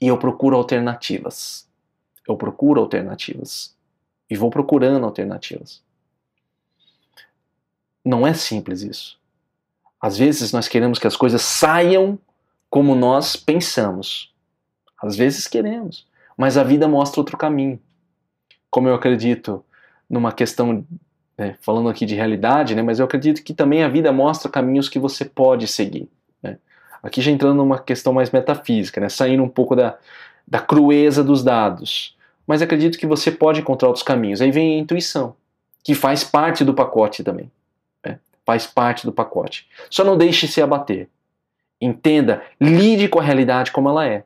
E 0.00 0.08
eu 0.08 0.16
procuro 0.16 0.56
alternativas. 0.56 1.68
Eu 2.26 2.36
procuro 2.36 2.80
alternativas. 2.80 3.76
E 4.28 4.36
vou 4.36 4.50
procurando 4.50 5.04
alternativas. 5.04 5.82
Não 8.04 8.26
é 8.26 8.32
simples 8.32 8.82
isso. 8.82 9.18
Às 10.00 10.16
vezes 10.16 10.52
nós 10.52 10.66
queremos 10.66 10.98
que 10.98 11.06
as 11.06 11.16
coisas 11.16 11.42
saiam 11.42 12.18
como 12.70 12.94
nós 12.94 13.36
pensamos. 13.36 14.32
Às 15.02 15.16
vezes 15.16 15.46
queremos, 15.46 16.06
mas 16.36 16.56
a 16.56 16.64
vida 16.64 16.88
mostra 16.88 17.20
outro 17.20 17.36
caminho. 17.36 17.80
Como 18.70 18.88
eu 18.88 18.94
acredito 18.94 19.64
numa 20.08 20.32
questão, 20.32 20.86
né, 21.36 21.56
falando 21.60 21.88
aqui 21.88 22.06
de 22.06 22.14
realidade, 22.14 22.74
né, 22.74 22.82
mas 22.82 22.98
eu 22.98 23.04
acredito 23.04 23.42
que 23.42 23.52
também 23.52 23.82
a 23.82 23.88
vida 23.88 24.12
mostra 24.12 24.50
caminhos 24.50 24.88
que 24.88 24.98
você 24.98 25.24
pode 25.24 25.66
seguir. 25.66 26.08
Né. 27.02 27.08
Aqui 27.08 27.20
já 27.20 27.30
entrando 27.30 27.56
numa 27.56 27.78
questão 27.78 28.12
mais 28.12 28.30
metafísica, 28.30 29.00
né, 29.00 29.08
saindo 29.08 29.42
um 29.42 29.48
pouco 29.48 29.74
da, 29.76 29.96
da 30.46 30.58
crueza 30.58 31.22
dos 31.24 31.42
dados. 31.42 32.16
Mas 32.46 32.62
acredito 32.62 32.98
que 32.98 33.06
você 33.06 33.30
pode 33.30 33.60
encontrar 33.60 33.88
outros 33.88 34.02
caminhos. 34.02 34.40
Aí 34.40 34.50
vem 34.50 34.76
a 34.76 34.78
intuição, 34.78 35.34
que 35.84 35.94
faz 35.94 36.24
parte 36.24 36.64
do 36.64 36.74
pacote 36.74 37.22
também 37.22 37.50
faz 38.50 38.66
parte 38.66 39.06
do 39.06 39.12
pacote. 39.12 39.68
Só 39.88 40.02
não 40.02 40.18
deixe 40.18 40.48
se 40.48 40.60
abater. 40.60 41.08
Entenda, 41.80 42.42
lide 42.60 43.06
com 43.06 43.20
a 43.20 43.22
realidade 43.22 43.70
como 43.70 43.88
ela 43.88 44.04
é. 44.06 44.24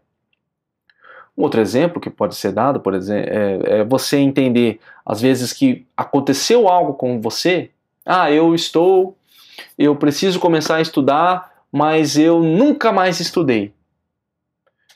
Um 1.37 1.43
outro 1.43 1.61
exemplo 1.61 2.01
que 2.01 2.09
pode 2.09 2.35
ser 2.35 2.53
dado, 2.53 2.81
por 2.81 2.95
exemplo, 2.95 3.31
é, 3.31 3.81
é 3.81 3.85
você 3.85 4.17
entender, 4.17 4.81
às 5.05 5.21
vezes, 5.21 5.53
que 5.53 5.87
aconteceu 5.95 6.69
algo 6.69 6.95
com 6.95 7.21
você. 7.21 7.71
Ah, 8.07 8.31
eu 8.31 8.55
estou, 8.55 9.15
eu 9.77 9.95
preciso 9.95 10.41
começar 10.41 10.77
a 10.77 10.81
estudar, 10.81 11.53
mas 11.75 12.17
eu 12.17 12.41
nunca 12.41 12.93
mais 12.93 13.19
estudei. 13.19 13.75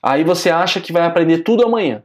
Aí 0.01 0.23
você 0.23 0.49
acha 0.49 0.81
que 0.81 0.93
vai 0.93 1.03
aprender 1.03 1.39
tudo 1.39 1.65
amanhã. 1.65 2.05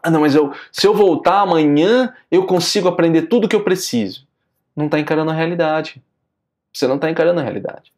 Ah, 0.00 0.08
não, 0.12 0.20
mas 0.20 0.32
eu, 0.32 0.54
se 0.70 0.86
eu 0.86 0.94
voltar 0.94 1.40
amanhã, 1.40 2.14
eu 2.30 2.46
consigo 2.46 2.86
aprender 2.86 3.22
tudo 3.22 3.48
que 3.48 3.56
eu 3.56 3.64
preciso. 3.64 4.28
Não 4.76 4.84
está 4.84 5.00
encarando 5.00 5.32
a 5.32 5.34
realidade. 5.34 6.00
Você 6.72 6.86
não 6.86 6.94
está 6.94 7.10
encarando 7.10 7.40
a 7.40 7.42
realidade. 7.42 7.92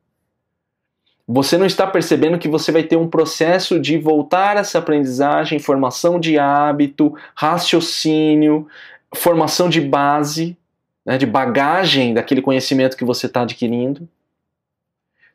Você 1.28 1.58
não 1.58 1.66
está 1.66 1.86
percebendo 1.86 2.38
que 2.38 2.48
você 2.48 2.72
vai 2.72 2.84
ter 2.84 2.96
um 2.96 3.06
processo 3.06 3.78
de 3.78 3.98
voltar 3.98 4.56
essa 4.56 4.78
aprendizagem, 4.78 5.58
formação 5.58 6.18
de 6.18 6.38
hábito, 6.38 7.14
raciocínio, 7.34 8.66
formação 9.14 9.68
de 9.68 9.82
base, 9.82 10.56
né, 11.04 11.18
de 11.18 11.26
bagagem 11.26 12.14
daquele 12.14 12.40
conhecimento 12.40 12.96
que 12.96 13.04
você 13.04 13.26
está 13.26 13.42
adquirindo. 13.42 14.08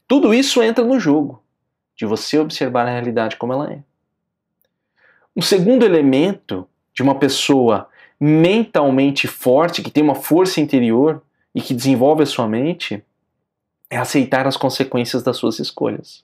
Tudo 0.08 0.34
isso 0.34 0.62
entra 0.64 0.86
no 0.86 1.00
jogo 1.00 1.44
de 1.96 2.06
você 2.06 2.40
observar 2.40 2.88
a 2.88 2.92
realidade 2.92 3.36
como 3.36 3.54
ela 3.54 3.72
é. 3.72 3.80
Um 5.36 5.42
segundo 5.42 5.84
elemento 5.84 6.68
de 6.94 7.04
uma 7.04 7.16
pessoa 7.16 7.90
mentalmente 8.20 9.28
forte, 9.28 9.82
que 9.82 9.92
tem 9.92 10.04
uma 10.04 10.16
força 10.16 10.62
interior 10.62 11.22
e 11.54 11.62
que 11.62 11.74
desenvolve 11.74 12.24
a 12.24 12.26
sua 12.26 12.48
mente, 12.48 13.04
é 13.90 13.98
aceitar 13.98 14.48
as 14.48 14.58
consequências 14.58 15.24
das 15.24 15.38
suas 15.38 15.60
escolhas. 15.60 16.24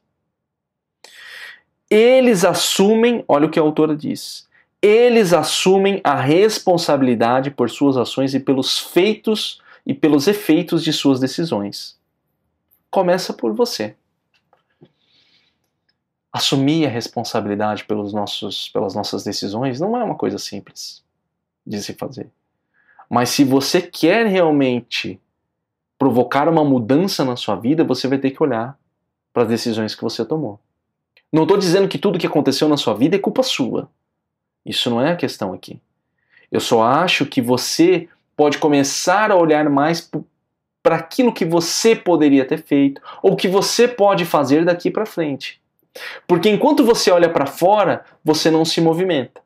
Eles 1.90 2.44
assumem, 2.44 3.24
olha 3.28 3.46
o 3.46 3.50
que 3.50 3.60
a 3.60 3.62
autora 3.62 3.96
diz, 3.96 4.48
eles 4.82 5.32
assumem 5.32 6.02
a 6.04 6.16
responsabilidade 6.16 7.52
por 7.52 7.70
suas 7.70 7.98
ações 7.98 8.34
e 8.34 8.40
pelos 8.40 8.80
feitos 8.80 9.62
e 9.86 9.94
pelos 9.94 10.28
efeitos 10.28 10.84
de 10.84 10.92
suas 10.92 11.20
decisões. 11.20 11.98
Começa 12.93 13.33
por 13.33 13.51
você. 13.55 13.95
Assumir 16.31 16.85
a 16.85 16.89
responsabilidade 16.89 17.85
pelos 17.85 18.13
nossos, 18.13 18.69
pelas 18.69 18.93
nossas 18.93 19.23
decisões 19.23 19.79
não 19.79 19.97
é 19.97 20.03
uma 20.03 20.13
coisa 20.13 20.38
simples 20.38 21.03
de 21.65 21.81
se 21.81 21.95
fazer. 21.95 22.29
Mas 23.09 23.29
se 23.29 23.43
você 23.43 23.81
quer 23.81 24.27
realmente 24.27 25.19
provocar 25.97 26.47
uma 26.47 26.63
mudança 26.63 27.25
na 27.25 27.35
sua 27.35 27.55
vida, 27.55 27.83
você 27.83 28.07
vai 28.07 28.19
ter 28.19 28.29
que 28.29 28.43
olhar 28.43 28.77
para 29.33 29.41
as 29.41 29.50
decisões 29.50 29.95
que 29.95 30.03
você 30.03 30.23
tomou. 30.23 30.59
Não 31.31 31.43
estou 31.43 31.57
dizendo 31.57 31.88
que 31.88 31.97
tudo 31.97 32.19
que 32.19 32.27
aconteceu 32.27 32.69
na 32.69 32.77
sua 32.77 32.93
vida 32.93 33.15
é 33.15 33.19
culpa 33.19 33.41
sua. 33.41 33.89
Isso 34.63 34.91
não 34.91 35.01
é 35.01 35.13
a 35.13 35.17
questão 35.17 35.51
aqui. 35.51 35.81
Eu 36.51 36.59
só 36.59 36.83
acho 36.83 37.25
que 37.25 37.41
você 37.41 38.07
pode 38.38 38.59
começar 38.59 39.31
a 39.31 39.35
olhar 39.35 39.67
mais 39.67 40.00
para 40.84 40.98
aquilo 40.98 41.34
que 41.34 41.46
você 41.46 41.96
poderia 41.96 42.44
ter 42.44 42.62
feito 42.62 43.02
ou 43.24 43.38
que 43.38 43.48
você 43.48 43.88
pode 43.88 44.25
fazer 44.25 44.66
daqui 44.66 44.92
para 44.92 45.06
frente. 45.06 45.62
Porque 46.28 46.50
enquanto 46.50 46.84
você 46.84 47.10
olha 47.10 47.30
para 47.30 47.46
fora, 47.46 48.04
você 48.24 48.52
não 48.52 48.66
se 48.66 48.82
movimenta. 48.82 49.42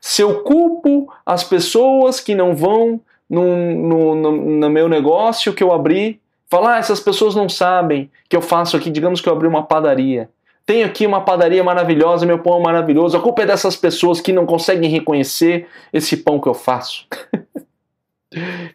Se 0.00 0.20
eu 0.20 0.42
culpo 0.42 1.10
as 1.24 1.44
pessoas 1.44 2.20
que 2.20 2.34
não 2.34 2.54
vão 2.56 3.00
no, 3.30 4.14
no, 4.14 4.32
no, 4.32 4.70
meu 4.70 4.88
negócio 4.88 5.54
que 5.54 5.62
eu 5.62 5.72
abri, 5.72 6.20
falar, 6.46 6.74
ah, 6.74 6.78
essas 6.78 7.00
pessoas 7.00 7.34
não 7.34 7.48
sabem 7.48 8.10
que 8.28 8.36
eu 8.36 8.42
faço 8.42 8.76
aqui, 8.76 8.90
digamos 8.90 9.20
que 9.20 9.28
eu 9.28 9.32
abri 9.32 9.46
uma 9.46 9.62
padaria. 9.62 10.28
Tenho 10.66 10.86
aqui 10.86 11.06
uma 11.06 11.20
padaria 11.20 11.62
maravilhosa, 11.62 12.26
meu 12.26 12.38
pão 12.38 12.58
é 12.58 12.62
maravilhoso. 12.62 13.16
A 13.16 13.20
culpa 13.20 13.42
é 13.42 13.46
dessas 13.46 13.76
pessoas 13.76 14.20
que 14.20 14.32
não 14.32 14.46
conseguem 14.46 14.90
reconhecer 14.90 15.68
esse 15.92 16.16
pão 16.16 16.40
que 16.40 16.48
eu 16.48 16.54
faço. 16.54 17.06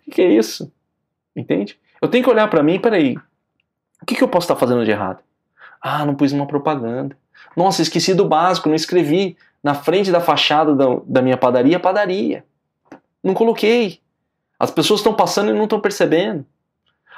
O 0.07 0.11
que 0.11 0.21
é 0.21 0.31
isso? 0.31 0.71
Entende? 1.35 1.77
Eu 2.01 2.07
tenho 2.07 2.23
que 2.23 2.29
olhar 2.29 2.49
para 2.49 2.63
mim, 2.63 2.79
peraí, 2.79 3.17
o 4.01 4.05
que, 4.05 4.15
que 4.15 4.23
eu 4.23 4.27
posso 4.27 4.45
estar 4.45 4.55
fazendo 4.55 4.85
de 4.85 4.91
errado? 4.91 5.21
Ah, 5.81 6.05
não 6.05 6.15
pus 6.15 6.31
uma 6.31 6.47
propaganda. 6.47 7.17
Nossa, 7.55 7.81
esqueci 7.81 8.13
do 8.13 8.25
básico, 8.25 8.69
não 8.69 8.75
escrevi 8.75 9.37
na 9.63 9.73
frente 9.73 10.11
da 10.11 10.21
fachada 10.21 10.75
da, 10.75 10.85
da 11.05 11.21
minha 11.21 11.37
padaria, 11.37 11.79
padaria. 11.79 12.45
Não 13.23 13.33
coloquei. 13.33 13.99
As 14.57 14.71
pessoas 14.71 14.99
estão 14.99 15.13
passando 15.13 15.49
e 15.49 15.53
não 15.53 15.63
estão 15.63 15.79
percebendo. 15.79 16.45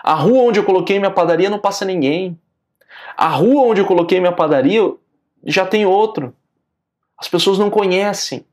A 0.04 0.14
rua 0.14 0.44
onde 0.44 0.60
eu 0.60 0.64
coloquei 0.64 1.00
minha 1.00 1.12
padaria 1.12 1.50
não 1.50 1.60
passa 1.60 1.86
ninguém. 1.86 2.40
A 3.16 3.28
rua 3.28 3.64
onde 3.64 3.82
eu 3.82 3.86
coloquei 3.86 4.20
minha 4.20 4.32
padaria 4.32 4.82
já 5.44 5.66
tem 5.66 5.86
outro. 5.86 6.36
As 7.18 7.28
pessoas 7.28 7.60
não 7.60 7.70
conhecem. 7.70 8.46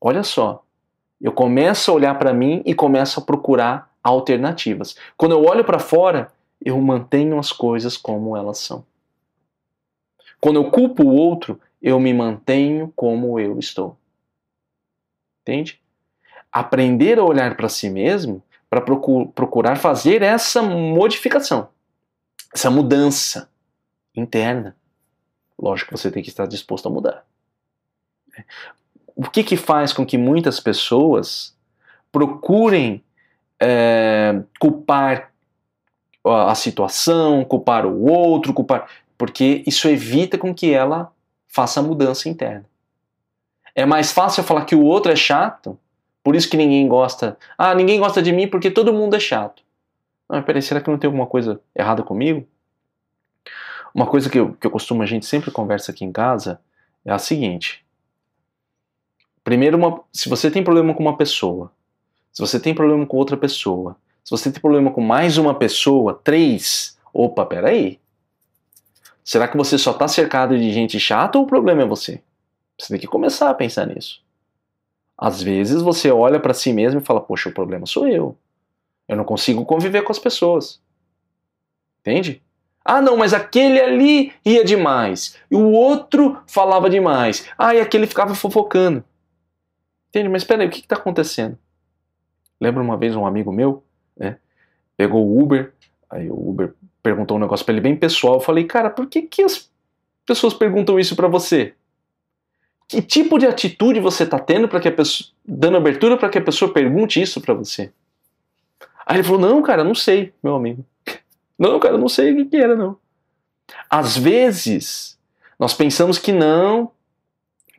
Olha 0.00 0.22
só, 0.22 0.64
eu 1.20 1.32
começo 1.32 1.90
a 1.90 1.94
olhar 1.94 2.18
para 2.18 2.32
mim 2.32 2.62
e 2.64 2.74
começo 2.74 3.20
a 3.20 3.22
procurar 3.22 3.89
alternativas. 4.02 4.96
Quando 5.16 5.32
eu 5.32 5.44
olho 5.44 5.64
para 5.64 5.78
fora, 5.78 6.32
eu 6.60 6.80
mantenho 6.80 7.38
as 7.38 7.52
coisas 7.52 7.96
como 7.96 8.36
elas 8.36 8.58
são. 8.58 8.84
Quando 10.40 10.56
eu 10.56 10.70
culpo 10.70 11.04
o 11.04 11.14
outro, 11.14 11.60
eu 11.82 11.98
me 12.00 12.12
mantenho 12.12 12.92
como 12.96 13.38
eu 13.38 13.58
estou. 13.58 13.96
Entende? 15.42 15.80
aprender 16.52 17.18
a 17.18 17.24
olhar 17.24 17.56
para 17.56 17.68
si 17.68 17.88
mesmo 17.88 18.42
para 18.68 18.80
procurar 18.80 19.76
fazer 19.76 20.22
essa 20.22 20.62
modificação, 20.62 21.68
essa 22.54 22.70
mudança 22.70 23.50
interna. 24.14 24.76
Lógico 25.58 25.90
que 25.90 26.00
você 26.00 26.10
tem 26.10 26.22
que 26.22 26.28
estar 26.28 26.46
disposto 26.46 26.86
a 26.86 26.90
mudar. 26.90 27.26
O 29.16 29.28
que, 29.28 29.42
que 29.42 29.56
faz 29.56 29.92
com 29.92 30.06
que 30.06 30.16
muitas 30.16 30.60
pessoas 30.60 31.56
procurem 32.12 33.04
é, 33.60 34.42
culpar 34.58 35.30
a 36.24 36.54
situação, 36.54 37.44
culpar 37.44 37.86
o 37.86 38.10
outro, 38.10 38.52
culpar. 38.52 38.88
Porque 39.16 39.62
isso 39.66 39.88
evita 39.88 40.38
com 40.38 40.54
que 40.54 40.72
ela 40.72 41.12
faça 41.46 41.80
a 41.80 41.82
mudança 41.82 42.28
interna. 42.28 42.64
É 43.74 43.86
mais 43.86 44.12
fácil 44.12 44.42
falar 44.42 44.64
que 44.64 44.74
o 44.74 44.82
outro 44.82 45.12
é 45.12 45.16
chato 45.16 45.78
por 46.22 46.36
isso 46.36 46.50
que 46.50 46.56
ninguém 46.56 46.86
gosta. 46.86 47.38
Ah, 47.56 47.74
ninguém 47.74 47.98
gosta 47.98 48.22
de 48.22 48.32
mim 48.32 48.46
porque 48.46 48.70
todo 48.70 48.92
mundo 48.92 49.16
é 49.16 49.20
chato. 49.20 49.62
Não, 50.28 50.42
peraí, 50.42 50.62
será 50.62 50.80
que 50.80 50.90
não 50.90 50.98
tem 50.98 51.08
alguma 51.08 51.26
coisa 51.26 51.60
errada 51.74 52.02
comigo? 52.02 52.46
Uma 53.94 54.06
coisa 54.06 54.30
que 54.30 54.38
eu, 54.38 54.52
que 54.54 54.66
eu 54.66 54.70
costumo, 54.70 55.02
a 55.02 55.06
gente 55.06 55.26
sempre 55.26 55.50
conversa 55.50 55.90
aqui 55.90 56.04
em 56.04 56.12
casa, 56.12 56.60
é 57.04 57.10
a 57.10 57.18
seguinte. 57.18 57.84
Primeiro, 59.42 59.76
uma, 59.76 60.04
se 60.12 60.28
você 60.28 60.50
tem 60.50 60.62
problema 60.62 60.94
com 60.94 61.02
uma 61.02 61.16
pessoa, 61.16 61.72
se 62.32 62.40
você 62.40 62.60
tem 62.60 62.74
problema 62.74 63.06
com 63.06 63.16
outra 63.16 63.36
pessoa, 63.36 63.96
se 64.24 64.30
você 64.30 64.50
tem 64.50 64.60
problema 64.60 64.90
com 64.92 65.00
mais 65.00 65.38
uma 65.38 65.54
pessoa, 65.54 66.20
três, 66.22 66.98
opa, 67.12 67.44
peraí. 67.44 67.98
Será 69.24 69.48
que 69.48 69.56
você 69.56 69.76
só 69.78 69.92
está 69.92 70.08
cercado 70.08 70.56
de 70.58 70.72
gente 70.72 70.98
chata 70.98 71.38
ou 71.38 71.44
o 71.44 71.46
problema 71.46 71.82
é 71.82 71.86
você? 71.86 72.22
Você 72.78 72.88
tem 72.88 73.00
que 73.00 73.06
começar 73.06 73.50
a 73.50 73.54
pensar 73.54 73.86
nisso. 73.86 74.22
Às 75.16 75.42
vezes 75.42 75.82
você 75.82 76.10
olha 76.10 76.40
para 76.40 76.54
si 76.54 76.72
mesmo 76.72 77.00
e 77.00 77.04
fala: 77.04 77.20
Poxa, 77.20 77.50
o 77.50 77.52
problema 77.52 77.86
sou 77.86 78.08
eu. 78.08 78.36
Eu 79.06 79.16
não 79.16 79.24
consigo 79.24 79.64
conviver 79.64 80.02
com 80.02 80.12
as 80.12 80.18
pessoas. 80.18 80.80
Entende? 82.00 82.42
Ah, 82.84 83.02
não, 83.02 83.16
mas 83.16 83.34
aquele 83.34 83.80
ali 83.80 84.32
ia 84.44 84.64
demais. 84.64 85.36
E 85.50 85.56
o 85.56 85.70
outro 85.72 86.40
falava 86.46 86.88
demais. 86.88 87.46
Ah, 87.58 87.74
e 87.74 87.80
aquele 87.80 88.06
ficava 88.06 88.34
fofocando. 88.34 89.04
Entende? 90.08 90.28
Mas 90.28 90.44
peraí, 90.44 90.66
o 90.66 90.70
que 90.70 90.80
está 90.80 90.96
acontecendo? 90.96 91.58
Lembra 92.60 92.82
uma 92.82 92.96
vez 92.96 93.16
um 93.16 93.26
amigo 93.26 93.52
meu, 93.52 93.82
né? 94.16 94.38
Pegou 94.96 95.26
o 95.26 95.40
Uber, 95.40 95.72
aí 96.10 96.30
o 96.30 96.48
Uber 96.48 96.74
perguntou 97.02 97.36
um 97.36 97.40
negócio 97.40 97.64
para 97.64 97.72
ele 97.72 97.80
bem 97.80 97.96
pessoal. 97.96 98.34
Eu 98.34 98.40
falei, 98.40 98.64
cara, 98.64 98.90
por 98.90 99.06
que, 99.06 99.22
que 99.22 99.42
as 99.42 99.70
pessoas 100.26 100.52
perguntam 100.52 100.98
isso 100.98 101.16
para 101.16 101.28
você? 101.28 101.74
Que 102.86 103.00
tipo 103.00 103.38
de 103.38 103.46
atitude 103.46 104.00
você 104.00 104.24
está 104.24 104.38
tendo 104.38 104.68
para 104.68 104.80
que 104.80 104.88
a 104.88 104.92
pessoa, 104.92 105.30
dando 105.46 105.76
abertura 105.76 106.16
para 106.16 106.28
que 106.28 106.38
a 106.38 106.42
pessoa 106.42 106.72
pergunte 106.72 107.20
isso 107.22 107.40
para 107.40 107.54
você? 107.54 107.92
Aí 109.06 109.16
ele 109.16 109.22
falou: 109.22 109.40
Não, 109.40 109.62
cara, 109.62 109.82
não 109.82 109.94
sei, 109.94 110.34
meu 110.42 110.54
amigo. 110.54 110.84
Não, 111.58 111.78
cara, 111.78 111.98
não 111.98 112.08
sei 112.08 112.32
o 112.32 112.48
que 112.48 112.56
era, 112.56 112.74
não. 112.74 112.96
Às 113.90 114.16
vezes, 114.16 115.18
nós 115.58 115.74
pensamos 115.74 116.16
que 116.16 116.32
não, 116.32 116.90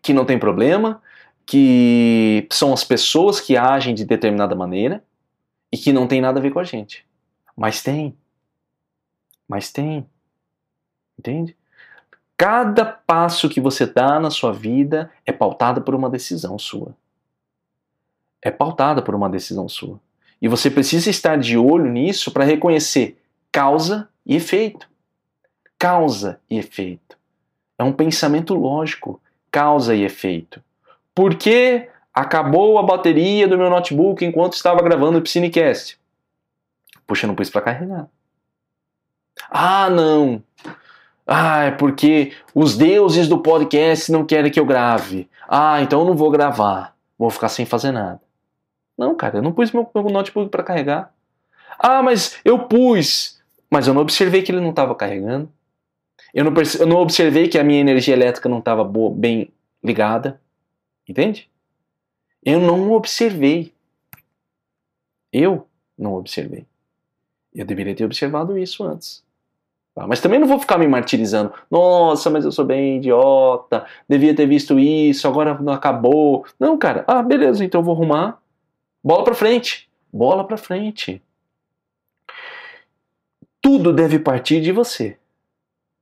que 0.04 0.14
não 0.14 0.24
tem 0.24 0.38
problema, 0.38 1.02
que 1.46 2.48
são 2.52 2.74
as 2.74 2.84
pessoas 2.84 3.40
que 3.40 3.58
agem 3.58 3.94
de 3.94 4.06
determinada 4.06 4.56
maneira 4.56 5.04
e 5.72 5.78
que 5.78 5.94
não 5.94 6.08
tem 6.08 6.22
nada 6.22 6.40
a 6.40 6.42
ver 6.42 6.52
com 6.52 6.60
a 6.60 6.64
gente. 6.64 7.06
Mas 7.56 7.82
tem. 7.82 8.18
Mas 9.48 9.72
tem. 9.72 10.06
Entende? 11.18 11.56
Cada 12.38 12.86
passo 12.86 13.48
que 13.48 13.62
você 13.62 13.86
dá 13.86 14.20
na 14.20 14.32
sua 14.32 14.52
vida 14.52 15.12
é 15.26 15.32
pautado 15.32 15.82
por 15.82 15.94
uma 15.94 16.10
decisão 16.10 16.58
sua. 16.58 16.96
É 18.42 18.50
pautada 18.50 19.02
por 19.02 19.14
uma 19.14 19.30
decisão 19.30 19.70
sua. 19.70 20.00
E 20.42 20.48
você 20.48 20.72
precisa 20.72 21.10
estar 21.10 21.38
de 21.38 21.56
olho 21.56 21.92
nisso 21.92 22.32
para 22.32 22.44
reconhecer 22.44 23.22
causa 23.52 24.10
e 24.26 24.36
efeito. 24.36 24.90
Causa 25.78 26.40
e 26.50 26.58
efeito. 26.58 27.16
É 27.78 27.84
um 27.84 27.94
pensamento 27.94 28.56
lógico. 28.56 29.22
Causa 29.52 29.94
e 29.94 30.04
efeito. 30.04 30.64
Por 31.14 31.36
que 31.36 31.90
acabou 32.14 32.78
a 32.78 32.84
bateria 32.84 33.48
do 33.48 33.58
meu 33.58 33.70
notebook 33.70 34.24
enquanto 34.24 34.54
estava 34.54 34.82
gravando 34.82 35.18
o 35.18 35.22
Piscinecast? 35.22 36.00
Puxa, 37.06 37.28
não 37.28 37.36
pus 37.36 37.50
para 37.50 37.62
carregar. 37.62 38.08
Ah, 39.50 39.90
não. 39.90 40.44
Ah, 41.26 41.64
é 41.64 41.72
porque 41.72 42.34
os 42.54 42.78
deuses 42.78 43.28
do 43.28 43.40
podcast 43.40 44.12
não 44.12 44.26
querem 44.26 44.52
que 44.52 44.60
eu 44.60 44.66
grave. 44.66 45.30
Ah, 45.48 45.82
então 45.82 46.02
eu 46.02 46.06
não 46.06 46.16
vou 46.16 46.32
gravar. 46.32 46.96
Vou 47.18 47.30
ficar 47.30 47.50
sem 47.50 47.66
fazer 47.66 47.92
nada. 47.92 48.22
Não, 48.98 49.16
cara, 49.16 49.38
eu 49.38 49.42
não 49.42 49.52
pus 49.52 49.72
meu, 49.72 49.90
meu 49.94 50.04
notebook 50.06 50.50
para 50.50 50.64
carregar. 50.64 51.14
Ah, 51.78 52.04
mas 52.04 52.40
eu 52.44 52.60
pus. 52.60 53.40
Mas 53.70 53.88
eu 53.88 53.94
não 53.94 54.02
observei 54.02 54.42
que 54.42 54.52
ele 54.52 54.62
não 54.62 54.72
estava 54.72 54.94
carregando. 54.96 55.50
Eu 56.34 56.46
não, 56.46 56.54
eu 56.80 56.88
não 56.88 56.98
observei 56.98 57.48
que 57.48 57.58
a 57.58 57.64
minha 57.64 57.80
energia 57.80 58.14
elétrica 58.14 58.48
não 58.48 58.60
estava 58.60 58.84
bem 58.84 59.52
ligada. 59.84 60.40
Entende? 61.12 61.50
Eu 62.42 62.62
não 62.62 62.94
observei. 62.94 63.74
Eu 65.32 65.68
não 65.98 66.14
observei. 66.14 66.66
Eu 67.54 67.66
deveria 67.66 67.94
ter 67.94 68.06
observado 68.06 68.58
isso 68.58 68.82
antes. 68.82 69.22
Tá? 69.94 70.08
Mas 70.08 70.22
também 70.22 70.40
não 70.40 70.48
vou 70.48 70.58
ficar 70.58 70.78
me 70.78 70.88
martirizando. 70.88 71.54
Nossa, 71.70 72.30
mas 72.30 72.46
eu 72.46 72.52
sou 72.52 72.64
bem 72.64 72.96
idiota. 72.96 73.86
Devia 74.08 74.34
ter 74.34 74.48
visto 74.48 74.80
isso, 74.80 75.28
agora 75.28 75.60
não 75.60 75.74
acabou. 75.74 76.46
Não, 76.58 76.78
cara. 76.78 77.04
Ah, 77.06 77.22
beleza, 77.22 77.66
então 77.66 77.82
eu 77.82 77.86
vou 77.86 77.94
arrumar. 77.94 78.42
Bola 79.04 79.26
pra 79.26 79.36
frente. 79.36 79.90
Bola 80.14 80.48
pra 80.48 80.56
frente. 80.56 81.22
Tudo 83.62 83.92
deve 83.92 84.18
partir 84.18 84.62
de 84.62 84.72
você. 84.72 85.18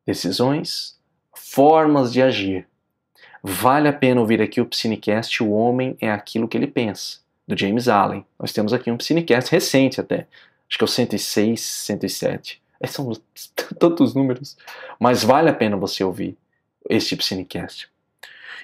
Decisões, 0.05 0.99
formas 1.33 2.13
de 2.13 2.21
agir. 2.21 2.68
Vale 3.41 3.88
a 3.88 3.93
pena 3.93 4.19
ouvir 4.19 4.41
aqui 4.41 4.60
o 4.60 4.65
Psinecast 4.65 5.41
O 5.41 5.51
Homem 5.51 5.96
é 6.01 6.12
Aquilo 6.12 6.48
que 6.48 6.58
Ele 6.58 6.67
Pensa, 6.67 7.19
do 7.48 7.58
James 7.58 7.88
Allen. 7.88 8.25
Nós 8.38 8.51
temos 8.51 8.74
aqui 8.74 8.91
um 8.91 8.98
Psinecast 8.98 9.51
recente 9.51 10.01
até, 10.01 10.27
acho 10.69 10.77
que 10.77 10.84
é 10.84 10.86
o 10.86 10.88
106, 10.88 11.62
107. 11.62 12.62
É, 12.79 12.88
são 12.88 13.12
tantos 13.79 14.13
números, 14.13 14.58
mas 15.00 15.24
vale 15.24 15.50
a 15.50 15.53
pena 15.53 15.77
você 15.77 16.03
ouvir 16.03 16.38
este 16.89 17.15
Psinecast. 17.15 17.89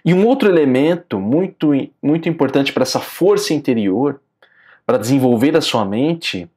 E 0.04 0.14
um 0.14 0.28
outro 0.28 0.50
elemento 0.50 1.20
muito, 1.20 1.72
muito 2.02 2.30
importante 2.30 2.72
para 2.72 2.84
essa 2.84 3.00
força 3.00 3.54
interior, 3.54 4.22
para 4.86 5.00
desenvolver 5.00 5.58
a 5.58 5.62
sua 5.62 5.84
mente, 5.84 6.50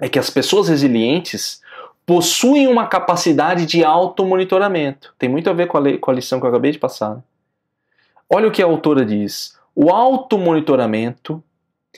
é 0.00 0.08
que 0.08 0.18
as 0.18 0.28
pessoas 0.28 0.68
resilientes 0.68 1.62
possuem 2.04 2.66
uma 2.66 2.86
capacidade 2.86 3.66
de 3.66 3.84
automonitoramento. 3.84 5.14
Tem 5.18 5.28
muito 5.28 5.48
a 5.50 5.52
ver 5.52 5.66
com 5.66 5.78
a, 5.78 5.98
com 5.98 6.10
a 6.10 6.14
lição 6.14 6.40
que 6.40 6.46
eu 6.46 6.50
acabei 6.50 6.72
de 6.72 6.78
passar. 6.78 7.22
Olha 8.30 8.48
o 8.48 8.50
que 8.50 8.62
a 8.62 8.66
autora 8.66 9.04
diz. 9.04 9.56
O 9.74 9.90
automonitoramento 9.90 11.42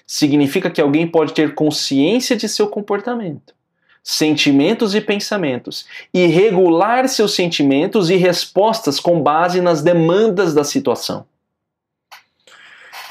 significa 0.07 0.71
que 0.71 0.81
alguém 0.81 1.07
pode 1.07 1.33
ter 1.33 1.55
consciência 1.55 2.37
de 2.37 2.49
seu 2.49 2.69
comportamento, 2.69 3.55
sentimentos 4.03 4.95
e 4.95 5.01
pensamentos, 5.01 5.87
e 6.13 6.27
regular 6.27 7.09
seus 7.09 7.35
sentimentos 7.35 8.11
e 8.11 8.17
respostas 8.17 9.01
com 9.01 9.23
base 9.23 9.61
nas 9.61 9.83
demandas 9.83 10.55
da 10.55 10.65
situação. 10.65 11.27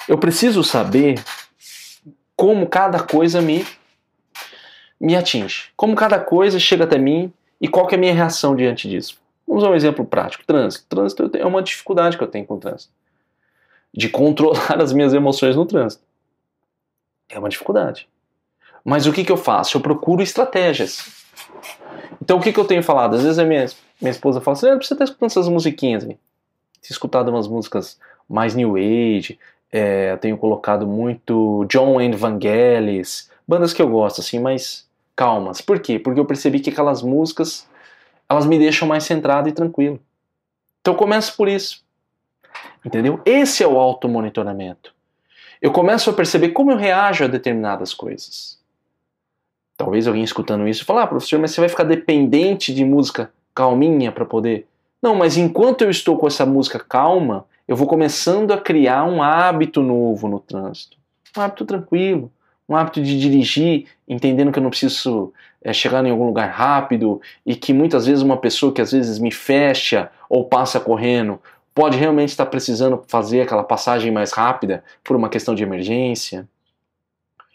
Eu 0.08 0.18
preciso 0.18 0.64
saber 0.64 1.24
como 2.36 2.68
cada 2.68 3.00
coisa 3.00 3.42
me 3.42 3.66
me 5.00 5.16
atinge. 5.16 5.70
Como 5.78 5.96
cada 5.96 6.20
coisa 6.20 6.60
chega 6.60 6.84
até 6.84 6.98
mim 6.98 7.32
e 7.62 7.68
qual 7.68 7.88
é 7.90 7.96
a 7.96 7.98
minha 7.98 8.14
reação 8.14 8.56
diante 8.56 8.90
disso. 8.90 9.18
Vamos 9.48 9.64
usar 9.64 9.72
um 9.72 9.76
exemplo 9.76 10.06
prático. 10.06 10.44
Trânsito. 10.46 10.86
Trânsito 10.90 11.30
é 11.36 11.46
uma 11.46 11.64
dificuldade 11.64 12.18
que 12.18 12.24
eu 12.24 12.28
tenho 12.28 12.46
com 12.46 12.56
o 12.56 12.60
trânsito. 12.60 12.92
De 13.94 14.10
controlar 14.10 14.80
as 14.82 14.94
minhas 14.94 15.14
emoções 15.14 15.56
no 15.56 15.66
trânsito. 15.66 16.04
É 17.30 17.38
uma 17.38 17.50
dificuldade. 17.50 18.08
Mas 18.84 19.06
o 19.06 19.14
que, 19.14 19.24
que 19.24 19.32
eu 19.32 19.38
faço? 19.38 19.78
Eu 19.78 19.82
procuro 19.82 20.22
estratégias. 20.22 21.06
Então 22.22 22.38
o 22.38 22.42
que, 22.42 22.52
que 22.52 22.60
eu 22.60 22.66
tenho 22.66 22.84
falado? 22.84 23.16
Às 23.16 23.24
vezes 23.24 23.40
a 23.40 23.46
minha, 23.46 23.66
minha 24.02 24.12
esposa 24.12 24.42
fala 24.42 24.58
assim, 24.58 24.70
ah, 24.70 24.76
precisa 24.76 24.96
estar 24.96 25.06
escutando 25.06 25.30
essas 25.30 25.48
musiquinhas. 25.48 26.04
Tenho 26.04 26.18
escutado 26.90 27.30
umas 27.30 27.48
músicas 27.48 28.00
mais 28.28 28.56
New 28.56 28.76
Age, 28.76 29.38
é, 29.72 30.16
tenho 30.18 30.38
colocado 30.38 30.88
muito 30.88 31.66
John 31.70 32.00
and 32.00 32.12
Vangelis, 32.12 33.30
bandas 33.48 33.74
que 33.74 33.82
eu 33.82 33.90
gosto, 33.90 34.22
assim, 34.22 34.40
mas 34.40 34.88
calmas. 35.16 35.62
Por 35.62 35.80
quê? 35.80 36.00
Porque 36.00 36.20
eu 36.20 36.26
percebi 36.26 36.60
que 36.60 36.70
aquelas 36.70 37.02
músicas 37.02 37.68
elas 38.30 38.46
me 38.46 38.60
deixam 38.60 38.88
mais 38.88 39.04
centrado 39.04 39.50
e 39.50 39.52
tranquilo. 39.52 40.00
Então 40.82 40.94
eu 40.94 40.98
começo 40.98 41.36
por 41.36 41.48
isso. 41.48 41.84
Entendeu? 42.86 43.22
Esse 43.26 43.64
é 43.64 43.68
o 43.68 43.78
automonitoramento. 43.78 44.94
Eu 45.62 45.72
começo 45.72 46.10
a 46.10 46.14
perceber 46.14 46.50
como 46.50 46.72
eu 46.72 46.78
reajo 46.78 47.24
a 47.26 47.28
determinadas 47.28 47.94
coisas. 47.94 48.58
Talvez 49.76 50.08
alguém 50.08 50.24
escutando 50.24 50.68
isso 50.68 50.86
fale: 50.86 51.00
Ah, 51.00 51.08
professor, 51.08 51.40
mas 51.40 51.52
você 51.52 51.62
vai 51.62 51.70
ficar 51.70 51.84
dependente 51.84 52.74
de 52.74 52.86
música 52.86 53.32
calminha 53.54 54.12
para 54.12 54.26
poder. 54.26 54.68
Não, 55.02 55.16
mas 55.16 55.38
enquanto 55.38 55.82
eu 55.82 55.90
estou 55.90 56.18
com 56.18 56.28
essa 56.28 56.46
música 56.46 56.80
calma, 56.80 57.46
eu 57.68 57.76
vou 57.76 57.88
começando 57.88 58.52
a 58.52 58.58
criar 58.58 59.04
um 59.04 59.22
hábito 59.22 59.82
novo 59.82 60.28
no 60.28 60.40
trânsito. 60.40 60.98
Um 61.38 61.42
hábito 61.42 61.66
tranquilo, 61.66 62.32
um 62.68 62.76
hábito 62.76 63.02
de 63.02 63.20
dirigir, 63.20 63.86
entendendo 64.08 64.52
que 64.52 64.60
eu 64.60 64.64
não 64.64 64.70
preciso 64.70 65.34
é, 65.62 65.72
chegar 65.72 66.06
em 66.06 66.12
algum 66.12 66.26
lugar 66.26 66.50
rápido 66.50 67.22
e 67.46 67.56
que 67.56 67.74
muitas 67.74 68.06
vezes 68.06 68.24
uma 68.24 68.38
pessoa 68.38 68.74
que 68.74 68.82
às 68.82 68.92
vezes 68.92 69.20
me 69.20 69.32
fecha 69.32 70.10
ou 70.30 70.46
passa 70.46 70.80
correndo 70.80 71.40
pode 71.80 71.98
realmente 71.98 72.28
estar 72.28 72.46
precisando 72.48 73.06
fazer 73.08 73.40
aquela 73.40 73.64
passagem 73.64 74.12
mais 74.12 74.34
rápida 74.34 74.84
por 75.02 75.16
uma 75.16 75.30
questão 75.30 75.56
de 75.56 75.64
emergência. 75.64 76.46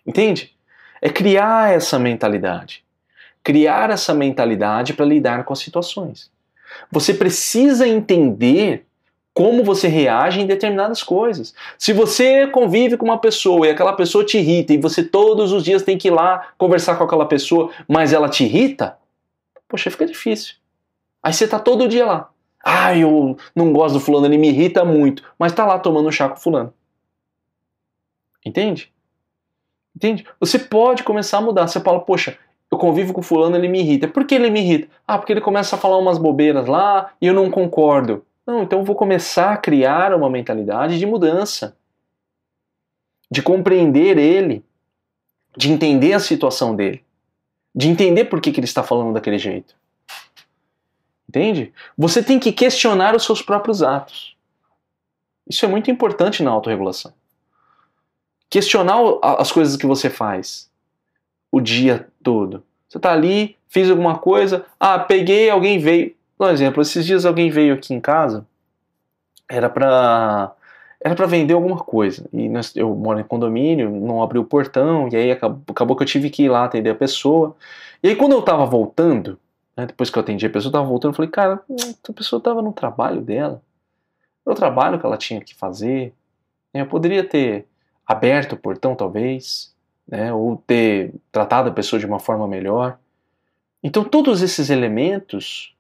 Entende? 0.06 0.56
É 1.02 1.10
criar 1.10 1.74
essa 1.74 1.98
mentalidade. 1.98 2.82
Criar 3.42 3.90
essa 3.90 4.14
mentalidade 4.14 4.94
para 4.94 5.04
lidar 5.04 5.44
com 5.44 5.52
as 5.52 5.58
situações. 5.58 6.30
Você 6.90 7.12
precisa 7.12 7.86
entender 7.86 8.86
como 9.34 9.62
você 9.62 9.88
reage 9.88 10.40
em 10.40 10.46
determinadas 10.46 11.02
coisas. 11.02 11.54
Se 11.76 11.92
você 11.92 12.46
convive 12.46 12.96
com 12.96 13.04
uma 13.04 13.18
pessoa 13.18 13.66
e 13.66 13.70
aquela 13.70 13.92
pessoa 13.92 14.24
te 14.24 14.38
irrita 14.38 14.72
e 14.72 14.78
você 14.78 15.04
todos 15.04 15.52
os 15.52 15.62
dias 15.62 15.82
tem 15.82 15.98
que 15.98 16.08
ir 16.08 16.12
lá 16.12 16.48
conversar 16.56 16.96
com 16.96 17.04
aquela 17.04 17.26
pessoa, 17.26 17.70
mas 17.86 18.14
ela 18.14 18.30
te 18.30 18.44
irrita, 18.44 18.96
poxa, 19.68 19.90
fica 19.90 20.06
difícil. 20.06 20.54
Aí 21.22 21.34
você 21.34 21.46
tá 21.46 21.58
todo 21.58 21.86
dia 21.86 22.06
lá. 22.06 22.30
Ah, 22.64 22.96
eu 22.96 23.36
não 23.54 23.72
gosto 23.72 23.94
do 23.94 24.00
fulano, 24.00 24.26
ele 24.26 24.38
me 24.38 24.48
irrita 24.48 24.84
muito, 24.84 25.22
mas 25.38 25.52
tá 25.52 25.66
lá 25.66 25.78
tomando 25.78 26.10
chá 26.10 26.28
com 26.28 26.36
o 26.36 26.40
fulano. 26.40 26.72
Entende? 28.44 28.92
Entende? 29.94 30.26
Você 30.40 30.58
pode 30.58 31.02
começar 31.02 31.38
a 31.38 31.40
mudar. 31.40 31.68
Você 31.68 31.80
fala, 31.80 32.00
poxa, 32.00 32.38
eu 32.70 32.78
convivo 32.78 33.12
com 33.12 33.22
fulano, 33.22 33.56
ele 33.56 33.68
me 33.68 33.80
irrita. 33.80 34.08
Por 34.08 34.26
que 34.26 34.34
ele 34.34 34.50
me 34.50 34.60
irrita? 34.60 34.88
Ah, 35.06 35.18
porque 35.18 35.32
ele 35.32 35.40
começa 35.40 35.76
a 35.76 35.78
falar 35.78 35.98
umas 35.98 36.18
bobeiras 36.18 36.66
lá 36.66 37.12
e 37.20 37.26
eu 37.26 37.34
não 37.34 37.50
concordo. 37.50 38.24
Não, 38.46 38.62
então 38.62 38.80
eu 38.80 38.84
vou 38.84 38.96
começar 38.96 39.52
a 39.52 39.56
criar 39.56 40.12
uma 40.14 40.28
mentalidade 40.28 40.98
de 40.98 41.06
mudança, 41.06 41.76
de 43.30 43.40
compreender 43.40 44.18
ele, 44.18 44.64
de 45.56 45.72
entender 45.72 46.12
a 46.12 46.20
situação 46.20 46.74
dele, 46.74 47.02
de 47.74 47.88
entender 47.88 48.24
por 48.26 48.40
que, 48.40 48.52
que 48.52 48.60
ele 48.60 48.66
está 48.66 48.82
falando 48.82 49.14
daquele 49.14 49.38
jeito. 49.38 49.74
Entende? 51.34 51.72
Você 51.98 52.22
tem 52.22 52.38
que 52.38 52.52
questionar 52.52 53.16
os 53.16 53.24
seus 53.24 53.42
próprios 53.42 53.82
atos. 53.82 54.36
Isso 55.48 55.64
é 55.64 55.68
muito 55.68 55.90
importante 55.90 56.44
na 56.44 56.52
autorregulação. 56.52 57.12
Questionar 58.48 58.98
as 59.20 59.50
coisas 59.50 59.76
que 59.76 59.84
você 59.84 60.08
faz 60.08 60.70
o 61.50 61.60
dia 61.60 62.06
todo. 62.22 62.62
Você 62.88 62.98
está 62.98 63.12
ali, 63.12 63.56
fiz 63.68 63.90
alguma 63.90 64.16
coisa, 64.16 64.64
ah, 64.78 64.96
peguei, 64.96 65.50
alguém 65.50 65.80
veio. 65.80 66.14
Por 66.38 66.48
exemplo, 66.50 66.80
esses 66.80 67.04
dias 67.04 67.26
alguém 67.26 67.50
veio 67.50 67.74
aqui 67.74 67.92
em 67.92 68.00
casa 68.00 68.46
era 69.48 69.68
para 69.68 70.52
era 71.00 71.14
para 71.16 71.26
vender 71.26 71.52
alguma 71.52 71.78
coisa. 71.78 72.26
E 72.32 72.48
eu 72.76 72.94
moro 72.94 73.18
em 73.18 73.24
condomínio, 73.24 73.90
não 73.90 74.22
abri 74.22 74.38
o 74.38 74.44
portão, 74.44 75.08
e 75.12 75.16
aí 75.16 75.32
acabou, 75.32 75.62
acabou, 75.68 75.96
que 75.96 76.02
eu 76.02 76.06
tive 76.06 76.30
que 76.30 76.44
ir 76.44 76.48
lá 76.48 76.64
atender 76.64 76.90
a 76.90 76.94
pessoa. 76.94 77.56
E 78.02 78.08
aí 78.08 78.16
quando 78.16 78.32
eu 78.32 78.40
tava 78.40 78.64
voltando, 78.64 79.38
né, 79.76 79.86
depois 79.86 80.10
que 80.10 80.18
eu 80.18 80.22
atendi 80.22 80.46
a 80.46 80.50
pessoa, 80.50 80.68
eu 80.68 80.72
tava 80.72 80.86
voltando, 80.86 81.12
eu 81.12 81.16
falei, 81.16 81.30
cara, 81.30 81.62
a 82.08 82.12
pessoa 82.12 82.40
tava 82.40 82.62
no 82.62 82.72
trabalho 82.72 83.20
dela. 83.20 83.62
Era 84.46 84.52
o 84.52 84.56
trabalho 84.56 84.98
que 84.98 85.06
ela 85.06 85.16
tinha 85.16 85.40
que 85.40 85.54
fazer. 85.54 86.14
Eu 86.72 86.86
poderia 86.86 87.26
ter 87.26 87.66
aberto 88.06 88.52
o 88.52 88.56
portão, 88.56 88.94
talvez, 88.94 89.74
né, 90.06 90.32
ou 90.32 90.56
ter 90.56 91.14
tratado 91.32 91.68
a 91.68 91.72
pessoa 91.72 91.98
de 91.98 92.06
uma 92.06 92.18
forma 92.18 92.46
melhor. 92.46 92.98
Então 93.82 94.04
todos 94.04 94.42
esses 94.42 94.70
elementos 94.70 95.74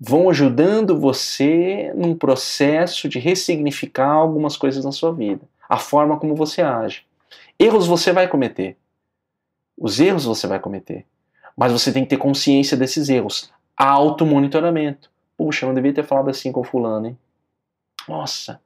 vão 0.00 0.30
ajudando 0.30 0.98
você 0.98 1.92
num 1.94 2.14
processo 2.14 3.08
de 3.08 3.18
ressignificar 3.18 4.12
algumas 4.12 4.56
coisas 4.56 4.84
na 4.84 4.92
sua 4.92 5.12
vida, 5.12 5.42
a 5.68 5.76
forma 5.76 6.18
como 6.18 6.34
você 6.34 6.62
age. 6.62 7.04
Erros 7.58 7.86
você 7.86 8.12
vai 8.12 8.28
cometer. 8.28 8.76
Os 9.76 9.98
erros 9.98 10.24
você 10.24 10.46
vai 10.46 10.60
cometer. 10.60 11.04
Mas 11.58 11.72
você 11.72 11.92
tem 11.92 12.04
que 12.04 12.10
ter 12.10 12.18
consciência 12.18 12.76
desses 12.76 13.08
erros. 13.08 13.52
Auto-monitoramento. 13.76 15.10
Puxa, 15.36 15.64
eu 15.64 15.68
não 15.68 15.74
devia 15.74 15.92
ter 15.92 16.04
falado 16.04 16.30
assim 16.30 16.52
com 16.52 16.62
fulano, 16.62 17.08
hein? 17.08 17.18
Nossa, 18.06 18.60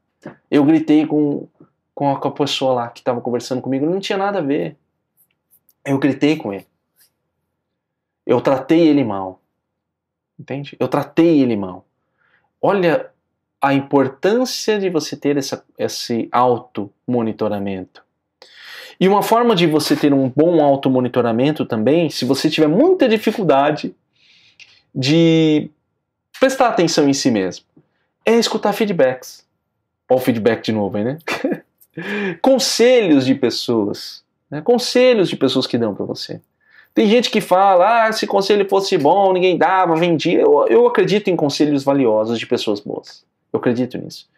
eu 0.50 0.62
gritei 0.62 1.06
com, 1.06 1.48
com 1.94 2.10
a 2.10 2.30
pessoa 2.30 2.74
lá 2.74 2.88
que 2.88 3.00
estava 3.00 3.22
conversando 3.22 3.62
comigo, 3.62 3.86
não 3.86 3.98
tinha 3.98 4.18
nada 4.18 4.40
a 4.40 4.42
ver. 4.42 4.76
Eu 5.82 5.98
gritei 5.98 6.36
com 6.36 6.52
ele. 6.52 6.66
Eu 8.26 8.42
tratei 8.42 8.86
ele 8.86 9.02
mal. 9.02 9.40
Entende? 10.38 10.76
Eu 10.78 10.86
tratei 10.86 11.40
ele 11.40 11.56
mal. 11.56 11.86
Olha 12.60 13.10
a 13.60 13.72
importância 13.72 14.78
de 14.78 14.90
você 14.90 15.16
ter 15.16 15.38
essa, 15.38 15.64
esse 15.78 16.28
auto-monitoramento. 16.30 18.04
E 18.98 19.08
uma 19.08 19.22
forma 19.22 19.54
de 19.54 19.66
você 19.66 19.96
ter 19.96 20.12
um 20.12 20.28
bom 20.28 20.62
auto-monitoramento 20.62 21.64
também, 21.64 22.10
se 22.10 22.24
você 22.24 22.48
tiver 22.48 22.68
muita 22.68 23.08
dificuldade 23.08 23.94
de 24.94 25.70
prestar 26.38 26.68
atenção 26.68 27.08
em 27.08 27.12
si 27.12 27.30
mesmo, 27.30 27.64
é 28.24 28.36
escutar 28.36 28.72
feedbacks. 28.72 29.44
Olha 30.08 30.18
o 30.18 30.22
feedback 30.22 30.64
de 30.64 30.72
novo 30.72 30.96
aí, 30.96 31.04
né? 31.04 31.18
Conselhos 32.42 33.24
de 33.24 33.34
pessoas. 33.34 34.22
Né? 34.50 34.60
Conselhos 34.60 35.28
de 35.28 35.36
pessoas 35.36 35.66
que 35.66 35.78
dão 35.78 35.94
para 35.94 36.04
você. 36.04 36.40
Tem 36.94 37.08
gente 37.08 37.30
que 37.30 37.40
fala, 37.40 38.06
ah, 38.06 38.12
se 38.12 38.26
conselho 38.26 38.68
fosse 38.68 38.98
bom, 38.98 39.32
ninguém 39.32 39.56
dava, 39.56 39.96
vendia. 39.96 40.40
Eu, 40.40 40.66
eu 40.68 40.86
acredito 40.86 41.28
em 41.28 41.36
conselhos 41.36 41.82
valiosos 41.82 42.38
de 42.38 42.46
pessoas 42.46 42.80
boas. 42.80 43.24
Eu 43.50 43.58
acredito 43.58 43.96
nisso. 43.96 44.28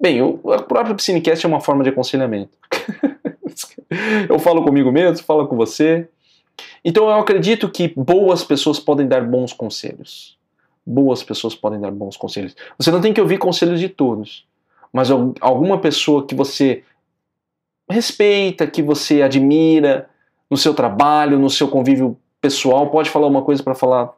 Bem, 0.00 0.20
o, 0.20 0.40
a 0.52 0.62
própria 0.62 0.94
Piscinecast 0.94 1.44
é 1.44 1.48
uma 1.48 1.60
forma 1.60 1.84
de 1.84 1.90
aconselhamento. 1.90 2.50
eu 4.28 4.38
falo 4.38 4.62
comigo 4.64 4.90
mesmo, 4.90 5.24
falo 5.24 5.46
com 5.46 5.56
você. 5.56 6.08
Então 6.84 7.04
eu 7.08 7.14
acredito 7.14 7.68
que 7.68 7.88
boas 7.96 8.44
pessoas 8.44 8.78
podem 8.78 9.06
dar 9.06 9.22
bons 9.22 9.52
conselhos. 9.52 10.38
Boas 10.86 11.22
pessoas 11.22 11.54
podem 11.54 11.80
dar 11.80 11.90
bons 11.90 12.16
conselhos. 12.16 12.56
Você 12.78 12.90
não 12.90 13.00
tem 13.00 13.12
que 13.12 13.20
ouvir 13.20 13.38
conselhos 13.38 13.80
de 13.80 13.88
todos, 13.88 14.46
mas 14.92 15.10
alguma 15.40 15.78
pessoa 15.78 16.26
que 16.26 16.34
você 16.34 16.84
respeita, 17.88 18.66
que 18.66 18.82
você 18.82 19.22
admira, 19.22 20.08
no 20.50 20.56
seu 20.56 20.74
trabalho, 20.74 21.38
no 21.38 21.48
seu 21.48 21.68
convívio 21.68 22.18
pessoal, 22.40 22.90
pode 22.90 23.10
falar 23.10 23.26
uma 23.26 23.42
coisa 23.42 23.62
para 23.62 23.74
falar 23.74 24.12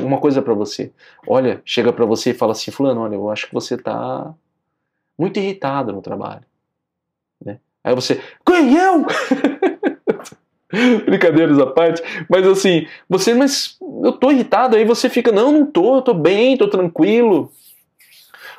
uma 0.00 0.20
coisa 0.20 0.40
para 0.40 0.54
você. 0.54 0.92
Olha, 1.26 1.60
chega 1.64 1.92
para 1.92 2.04
você 2.04 2.30
e 2.30 2.34
fala 2.34 2.52
assim, 2.52 2.70
fulano, 2.70 3.00
olha, 3.00 3.16
eu 3.16 3.28
acho 3.30 3.48
que 3.48 3.54
você 3.54 3.76
tá 3.76 4.32
muito 5.18 5.38
irritado 5.38 5.92
no 5.92 6.00
trabalho. 6.00 6.44
Né? 7.44 7.58
Aí 7.84 7.94
você, 7.94 8.20
quem 8.46 8.76
eu? 8.76 9.06
Brincadeiras 11.04 11.58
à 11.58 11.66
parte, 11.66 12.02
mas 12.28 12.46
assim, 12.46 12.86
você, 13.08 13.34
mas 13.34 13.76
eu 14.02 14.12
tô 14.12 14.30
irritado, 14.30 14.74
aí 14.74 14.84
você 14.84 15.10
fica, 15.10 15.30
não, 15.30 15.52
não 15.52 15.66
tô, 15.66 16.00
tô 16.00 16.14
bem, 16.14 16.56
tô 16.56 16.68
tranquilo. 16.68 17.52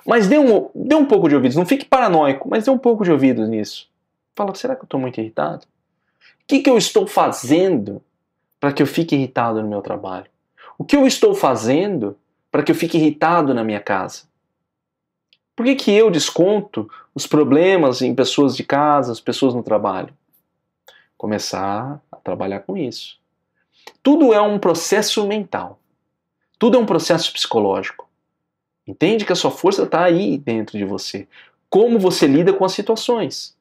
Mas 0.05 0.27
dê 0.27 0.38
um, 0.38 0.69
dê 0.75 0.95
um 0.95 1.05
pouco 1.05 1.27
de 1.27 1.36
ouvidos, 1.36 1.57
não 1.57 1.65
fique 1.65 1.86
paranoico, 1.86 2.47
mas 2.47 2.65
dê 2.65 2.71
um 2.71 2.77
pouco 2.77 3.03
de 3.03 3.12
ouvidos 3.12 3.47
nisso. 3.47 3.89
Fala, 4.36 4.53
será 4.53 4.75
que 4.75 4.83
eu 4.83 4.88
tô 4.88 4.99
muito 4.99 5.19
irritado? 5.19 5.65
O 6.43 6.45
que, 6.47 6.59
que 6.59 6.69
eu 6.69 6.77
estou 6.77 7.07
fazendo 7.07 8.01
para 8.59 8.73
que 8.73 8.83
eu 8.83 8.88
fique 8.88 9.15
irritado 9.15 9.62
no 9.62 9.67
meu 9.67 9.81
trabalho? 9.81 10.25
O 10.77 10.83
que 10.83 10.95
eu 10.95 11.07
estou 11.07 11.33
fazendo 11.33 12.17
para 12.51 12.62
que 12.62 12.71
eu 12.71 12.75
fique 12.75 12.97
irritado 12.97 13.53
na 13.53 13.63
minha 13.63 13.79
casa? 13.79 14.23
Por 15.55 15.65
que, 15.65 15.75
que 15.75 15.91
eu 15.91 16.09
desconto 16.09 16.89
os 17.13 17.27
problemas 17.27 18.01
em 18.01 18.15
pessoas 18.15 18.55
de 18.55 18.63
casa, 18.63 19.11
as 19.11 19.19
pessoas 19.19 19.53
no 19.53 19.63
trabalho? 19.63 20.13
Começar 21.17 22.01
a 22.11 22.15
trabalhar 22.17 22.61
com 22.61 22.75
isso. 22.75 23.19
Tudo 24.01 24.33
é 24.33 24.41
um 24.41 24.57
processo 24.57 25.25
mental. 25.27 25.79
Tudo 26.57 26.77
é 26.77 26.79
um 26.79 26.85
processo 26.85 27.31
psicológico. 27.31 28.09
Entende 28.87 29.25
que 29.25 29.31
a 29.31 29.35
sua 29.35 29.51
força 29.51 29.83
está 29.83 30.03
aí 30.03 30.37
dentro 30.37 30.77
de 30.77 30.85
você. 30.85 31.27
Como 31.69 31.99
você 31.99 32.27
lida 32.27 32.53
com 32.53 32.65
as 32.65 32.73
situações. 32.73 33.55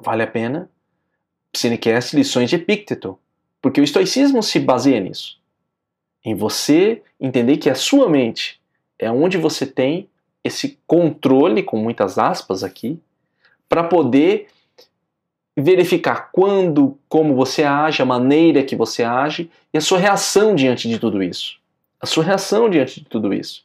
Vale 0.00 0.22
a 0.22 0.26
pena 0.26 0.70
Cinecast 1.54 2.14
Lições 2.14 2.50
de 2.50 2.56
Epicteto, 2.56 3.18
porque 3.62 3.80
o 3.80 3.84
estoicismo 3.84 4.42
se 4.42 4.60
baseia 4.60 5.00
nisso. 5.00 5.40
Em 6.24 6.34
você 6.34 7.02
entender 7.20 7.56
que 7.56 7.70
a 7.70 7.74
sua 7.74 8.08
mente 8.08 8.60
é 8.98 9.10
onde 9.10 9.38
você 9.38 9.66
tem 9.66 10.08
esse 10.46 10.78
controle, 10.86 11.62
com 11.62 11.76
muitas 11.76 12.18
aspas 12.18 12.62
aqui, 12.64 12.98
para 13.68 13.84
poder 13.84 14.48
verificar 15.56 16.30
quando, 16.32 16.98
como 17.08 17.34
você 17.34 17.64
age, 17.64 18.02
a 18.02 18.06
maneira 18.06 18.62
que 18.62 18.76
você 18.76 19.02
age 19.02 19.50
e 19.72 19.78
a 19.78 19.80
sua 19.80 19.98
reação 19.98 20.54
diante 20.54 20.88
de 20.88 20.98
tudo 20.98 21.22
isso. 21.22 21.58
A 22.00 22.06
sua 22.06 22.24
reação 22.24 22.68
diante 22.68 23.00
de 23.00 23.06
tudo 23.06 23.32
isso. 23.32 23.64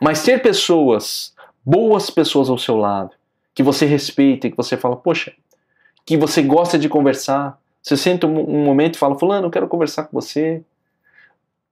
Mas 0.00 0.22
ter 0.22 0.40
pessoas, 0.40 1.34
boas 1.64 2.08
pessoas 2.08 2.48
ao 2.48 2.56
seu 2.56 2.76
lado, 2.76 3.10
que 3.54 3.62
você 3.62 3.84
respeita 3.84 4.46
e 4.46 4.50
que 4.50 4.56
você 4.56 4.76
fala, 4.76 4.96
poxa, 4.96 5.32
que 6.06 6.16
você 6.16 6.40
gosta 6.40 6.78
de 6.78 6.88
conversar. 6.88 7.60
Você 7.82 7.96
senta 7.96 8.26
um, 8.26 8.64
momento 8.64 8.94
e 8.94 8.98
fala, 8.98 9.18
fulano, 9.18 9.46
eu 9.46 9.50
quero 9.50 9.68
conversar 9.68 10.04
com 10.04 10.18
você. 10.18 10.62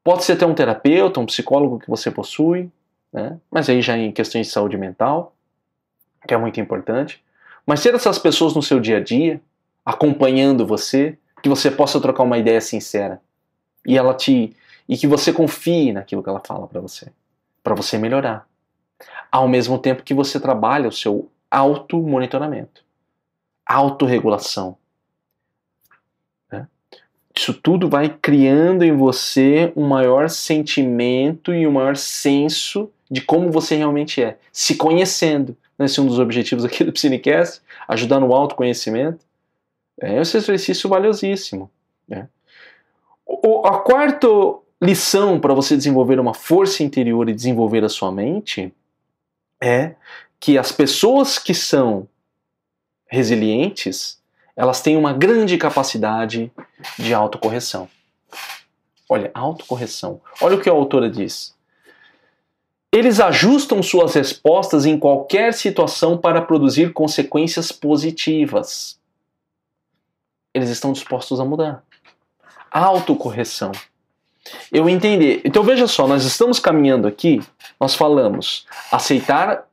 Pode 0.05 0.25
ser 0.25 0.33
até 0.33 0.45
um 0.45 0.55
terapeuta, 0.55 1.19
um 1.19 1.27
psicólogo 1.27 1.79
que 1.79 1.89
você 1.89 2.11
possui, 2.11 2.71
né? 3.17 3.41
mas 3.51 3.69
aí 3.71 3.81
já 3.81 3.97
em 3.97 4.13
questões 4.13 4.47
de 4.47 4.53
saúde 4.53 4.77
mental, 4.77 5.35
que 6.29 6.35
é 6.35 6.37
muito 6.37 6.61
importante. 6.61 7.25
Mas 7.67 7.83
ter 7.83 7.95
essas 7.95 8.19
pessoas 8.19 8.55
no 8.55 8.63
seu 8.63 8.79
dia 8.79 8.99
a 8.99 9.01
dia, 9.03 9.41
acompanhando 9.85 10.67
você, 10.67 11.19
que 11.43 11.49
você 11.49 11.71
possa 11.71 11.99
trocar 12.01 12.23
uma 12.23 12.37
ideia 12.37 12.61
sincera 12.61 13.21
e 13.87 13.97
ela 13.97 14.13
te 14.13 14.55
e 14.89 14.97
que 14.97 15.07
você 15.07 15.33
confie 15.33 15.93
naquilo 15.93 16.23
que 16.23 16.29
ela 16.29 16.43
fala 16.47 16.69
para 16.69 16.81
você, 16.81 17.11
para 17.63 17.75
você 17.75 17.99
melhorar. 17.99 18.47
Ao 19.33 19.49
mesmo 19.49 19.79
tempo 19.79 20.03
que 20.03 20.15
você 20.15 20.39
trabalha 20.39 20.89
o 20.89 20.93
seu 20.93 21.29
auto 21.51 22.01
monitoramento 22.01 22.87
autorregulação. 23.67 24.79
Né? 26.51 26.69
Isso 27.35 27.53
tudo 27.53 27.89
vai 27.89 28.09
criando 28.09 28.85
em 28.85 28.97
você 28.97 29.73
um 29.75 29.87
maior 29.89 30.31
sentimento 30.31 31.53
e 31.53 31.67
um 31.67 31.73
maior 31.73 31.97
senso 31.97 32.93
de 33.11 33.21
como 33.21 33.51
você 33.51 33.77
realmente 33.77 34.23
é, 34.23 34.38
se 34.53 34.75
conhecendo. 34.77 35.57
Esse 35.79 35.99
é 35.99 36.03
um 36.03 36.07
dos 36.07 36.19
objetivos 36.19 36.64
aqui 36.64 36.83
do 36.85 36.92
Psinecast, 36.92 37.61
ajudar 37.88 38.21
no 38.21 38.35
autoconhecimento. 38.35 39.25
É 40.01 40.21
esse 40.21 40.37
exercício 40.37 40.88
valiosíssimo. 40.88 41.71
Né? 42.09 42.29
O, 43.27 43.66
a 43.66 43.81
quarta 43.81 44.27
lição 44.81 45.40
para 45.40 45.55
você 45.55 45.77
desenvolver 45.77 46.21
uma 46.21 46.35
força 46.35 46.83
interior 46.83 47.29
e 47.29 47.35
desenvolver 47.35 47.85
a 47.85 47.88
sua 47.88 48.12
mente 48.12 48.73
é 49.62 49.95
que 50.38 50.59
as 50.59 50.71
pessoas 50.71 51.38
que 51.38 51.55
são 51.55 52.07
resilientes, 53.07 54.21
elas 54.55 54.83
têm 54.83 54.97
uma 54.97 55.12
grande 55.12 55.57
capacidade 55.57 56.53
de 56.99 57.14
autocorreção. 57.14 57.88
Olha, 59.09 59.31
autocorreção. 59.33 60.21
Olha 60.40 60.57
o 60.57 60.61
que 60.61 60.69
a 60.69 60.73
autora 60.73 61.09
diz. 61.09 61.56
Eles 62.97 63.21
ajustam 63.21 63.83
suas 63.83 64.15
respostas 64.15 64.87
em 64.87 64.99
qualquer 64.99 65.53
situação 65.53 66.17
para 66.17 66.41
produzir 66.41 66.95
consequências 66.95 67.71
positivas. 67.71 68.99
Eles 70.55 70.71
estão 70.71 70.95
dispostos 70.95 71.39
a 71.39 71.45
mudar. 71.45 71.83
Autocorreção. 72.71 73.71
Eu 74.73 74.89
entender. 74.89 75.43
Então 75.45 75.63
veja 75.63 75.87
só, 75.87 76.09
nós 76.09 76.25
estamos 76.25 76.59
caminhando 76.59 77.07
aqui, 77.07 77.43
nós 77.79 77.95
falamos 77.95 78.67
aceitar, 78.91 79.67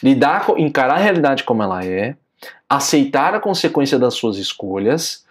lidar, 0.00 0.46
encarar 0.56 0.94
a 0.94 1.02
realidade 1.02 1.42
como 1.42 1.64
ela 1.64 1.84
é, 1.84 2.14
aceitar 2.70 3.34
a 3.34 3.40
consequência 3.40 3.98
das 3.98 4.14
suas 4.14 4.36
escolhas, 4.36 5.26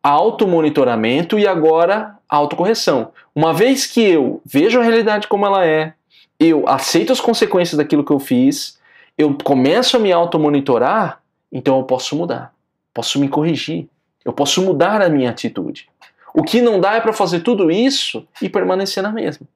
automonitoramento 0.00 1.36
e 1.36 1.48
agora 1.48 2.16
autocorreção. 2.28 3.10
Uma 3.34 3.52
vez 3.52 3.86
que 3.86 4.02
eu 4.02 4.40
vejo 4.44 4.78
a 4.78 4.84
realidade 4.84 5.26
como 5.26 5.44
ela 5.44 5.66
é, 5.66 5.94
eu 6.38 6.68
aceito 6.68 7.12
as 7.12 7.20
consequências 7.20 7.76
daquilo 7.76 8.04
que 8.04 8.12
eu 8.12 8.20
fiz, 8.20 8.78
eu 9.16 9.36
começo 9.36 9.96
a 9.96 10.00
me 10.00 10.12
automonitorar, 10.12 11.20
então 11.50 11.78
eu 11.78 11.84
posso 11.84 12.14
mudar, 12.14 12.54
posso 12.94 13.18
me 13.18 13.28
corrigir, 13.28 13.88
eu 14.24 14.32
posso 14.32 14.62
mudar 14.62 15.02
a 15.02 15.08
minha 15.08 15.30
atitude. 15.30 15.88
O 16.32 16.42
que 16.42 16.60
não 16.60 16.80
dá 16.80 16.94
é 16.94 17.00
para 17.00 17.12
fazer 17.12 17.40
tudo 17.40 17.70
isso 17.70 18.26
e 18.40 18.48
permanecer 18.48 19.02
na 19.02 19.10
mesma. 19.10 19.46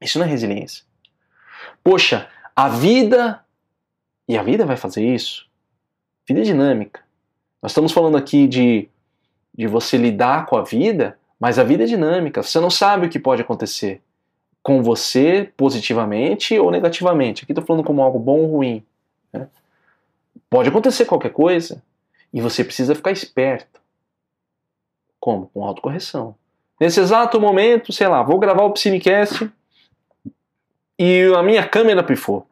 Isso 0.00 0.18
não 0.18 0.26
é 0.26 0.28
resiliência. 0.28 0.84
Poxa, 1.82 2.28
a 2.54 2.68
vida. 2.68 3.42
E 4.28 4.38
a 4.38 4.42
vida 4.42 4.64
vai 4.64 4.76
fazer 4.76 5.04
isso? 5.04 5.48
Vida 6.28 6.40
é 6.40 6.44
dinâmica. 6.44 7.00
Nós 7.60 7.72
estamos 7.72 7.90
falando 7.90 8.16
aqui 8.16 8.46
de, 8.46 8.88
de 9.52 9.66
você 9.66 9.96
lidar 9.96 10.46
com 10.46 10.56
a 10.56 10.62
vida, 10.62 11.18
mas 11.40 11.58
a 11.58 11.64
vida 11.64 11.82
é 11.82 11.86
dinâmica. 11.86 12.42
Você 12.42 12.60
não 12.60 12.70
sabe 12.70 13.06
o 13.06 13.10
que 13.10 13.18
pode 13.18 13.42
acontecer 13.42 14.00
com 14.62 14.82
você 14.82 15.52
positivamente 15.56 16.58
ou 16.58 16.70
negativamente. 16.70 17.44
Aqui 17.44 17.52
estou 17.52 17.64
falando 17.64 17.84
como 17.84 18.02
algo 18.02 18.18
bom 18.18 18.40
ou 18.40 18.50
ruim. 18.56 18.84
Né? 19.32 19.48
Pode 20.48 20.68
acontecer 20.68 21.04
qualquer 21.06 21.32
coisa 21.32 21.82
e 22.32 22.40
você 22.40 22.62
precisa 22.62 22.94
ficar 22.94 23.10
esperto. 23.10 23.80
Como? 25.18 25.48
Com 25.48 25.64
autocorreção. 25.64 26.34
Nesse 26.78 27.00
exato 27.00 27.40
momento, 27.40 27.92
sei 27.92 28.08
lá, 28.08 28.22
vou 28.22 28.38
gravar 28.38 28.64
o 28.64 28.72
Psinecast 28.72 29.50
e 30.98 31.32
a 31.36 31.42
minha 31.42 31.66
câmera 31.66 32.02
pifou. 32.02 32.46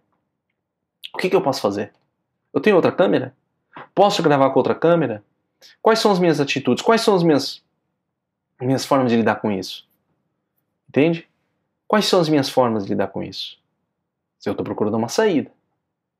O 1.14 1.18
que, 1.18 1.31
que 1.31 1.37
eu 1.37 1.42
posso 1.42 1.61
fazer? 1.61 1.92
Eu 2.53 2.61
tenho 2.61 2.77
outra 2.77 2.92
câmera? 2.92 3.35
Posso 3.94 4.23
gravar 4.23 4.51
com 4.51 4.59
outra 4.59 4.75
câmera? 4.75 5.23
Quais 5.81 5.99
são 5.99 6.12
as 6.12 6.18
minhas 6.18 6.40
atitudes? 6.40 6.83
Quais 6.83 7.01
são 7.01 7.14
as 7.14 7.23
minhas, 7.23 7.62
minhas 8.61 8.85
formas 8.85 9.11
de 9.11 9.16
lidar 9.16 9.37
com 9.37 9.51
isso? 9.51 9.87
Entende? 10.88 11.29
Quais 11.88 12.05
são 12.05 12.20
as 12.20 12.29
minhas 12.29 12.51
formas 12.51 12.85
de 12.85 12.90
lidar 12.90 13.09
com 13.09 13.22
isso? 13.22 13.59
Se 14.38 14.46
eu 14.48 14.53
estou 14.53 14.64
procurando 14.64 14.98
uma 14.98 15.09
saída. 15.09 15.51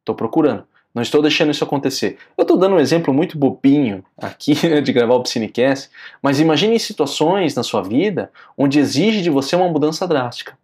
Estou 0.01 0.15
procurando. 0.15 0.67
Não 0.95 1.03
estou 1.03 1.21
deixando 1.21 1.51
isso 1.51 1.63
acontecer. 1.63 2.19
Eu 2.37 2.43
estou 2.43 2.57
dando 2.57 2.77
um 2.77 2.81
exemplo 2.81 3.13
muito 3.13 3.37
bobinho 3.37 4.03
aqui 4.17 4.55
né, 4.67 4.81
de 4.81 4.93
gravar 4.93 5.15
o 5.15 5.23
Psinecast, 5.23 5.91
mas 6.23 6.41
imagine 6.41 6.81
situações 6.81 7.55
na 7.55 7.63
sua 7.63 7.83
vida 7.83 8.33
onde 8.57 8.79
exige 8.79 9.21
de 9.21 9.29
você 9.29 9.55
uma 9.55 9.69
mudança 9.69 10.09
drástica. 10.09 10.59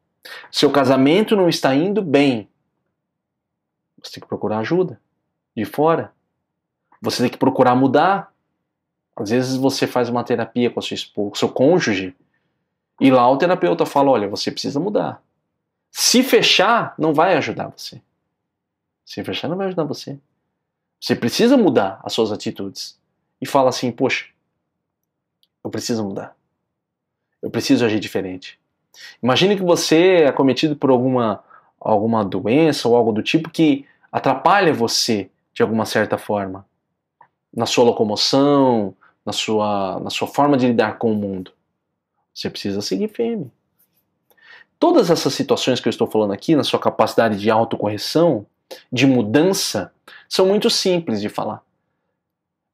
Seu 0.50 0.70
casamento 0.70 1.36
não 1.36 1.50
está 1.50 1.74
indo 1.74 2.00
bem. 2.00 2.48
Você 4.02 4.14
tem 4.14 4.22
que 4.22 4.26
procurar 4.26 4.60
ajuda 4.60 4.98
de 5.54 5.66
fora. 5.66 6.12
Você 7.02 7.22
tem 7.22 7.30
que 7.30 7.36
procurar 7.36 7.74
mudar. 7.74 8.32
Às 9.14 9.28
vezes 9.28 9.56
você 9.56 9.86
faz 9.86 10.08
uma 10.08 10.24
terapia 10.24 10.70
com, 10.70 10.80
sua 10.80 10.94
esposa, 10.94 11.30
com 11.30 11.36
seu 11.36 11.48
cônjuge 11.50 12.16
e 13.00 13.10
lá 13.10 13.28
o 13.30 13.36
terapeuta 13.36 13.84
fala: 13.86 14.10
olha, 14.10 14.28
você 14.28 14.50
precisa 14.50 14.78
mudar. 14.78 15.22
Se 15.90 16.22
fechar, 16.22 16.94
não 16.98 17.12
vai 17.14 17.36
ajudar 17.36 17.68
você. 17.68 18.00
Se 19.04 19.22
fechar, 19.22 19.48
não 19.48 19.56
vai 19.56 19.66
ajudar 19.66 19.84
você. 19.84 20.18
Você 21.00 21.14
precisa 21.14 21.56
mudar 21.56 22.00
as 22.02 22.12
suas 22.12 22.32
atitudes. 22.32 22.98
E 23.40 23.46
fala 23.46 23.68
assim: 23.68 23.92
poxa, 23.92 24.26
eu 25.62 25.70
preciso 25.70 26.04
mudar. 26.04 26.36
Eu 27.42 27.50
preciso 27.50 27.84
agir 27.84 28.00
diferente. 28.00 28.58
Imagine 29.22 29.56
que 29.56 29.62
você 29.62 30.22
é 30.22 30.26
acometido 30.28 30.76
por 30.76 30.90
alguma, 30.90 31.44
alguma 31.78 32.24
doença 32.24 32.88
ou 32.88 32.96
algo 32.96 33.12
do 33.12 33.22
tipo 33.22 33.50
que 33.50 33.86
atrapalha 34.10 34.72
você 34.72 35.30
de 35.52 35.62
alguma 35.62 35.84
certa 35.84 36.16
forma 36.16 36.64
na 37.54 37.66
sua 37.66 37.84
locomoção, 37.84 38.94
na 39.24 39.32
sua, 39.32 40.00
na 40.00 40.10
sua 40.10 40.26
forma 40.26 40.56
de 40.56 40.66
lidar 40.66 40.98
com 40.98 41.12
o 41.12 41.14
mundo. 41.14 41.52
Você 42.34 42.50
precisa 42.50 42.82
seguir 42.82 43.08
firme. 43.08 43.50
Todas 44.78 45.08
essas 45.08 45.32
situações 45.32 45.78
que 45.78 45.86
eu 45.86 45.90
estou 45.90 46.06
falando 46.06 46.32
aqui, 46.32 46.56
na 46.56 46.64
sua 46.64 46.80
capacidade 46.80 47.38
de 47.38 47.48
autocorreção, 47.48 48.44
de 48.92 49.06
mudança, 49.06 49.92
são 50.28 50.46
muito 50.46 50.68
simples 50.68 51.20
de 51.20 51.28
falar. 51.28 51.62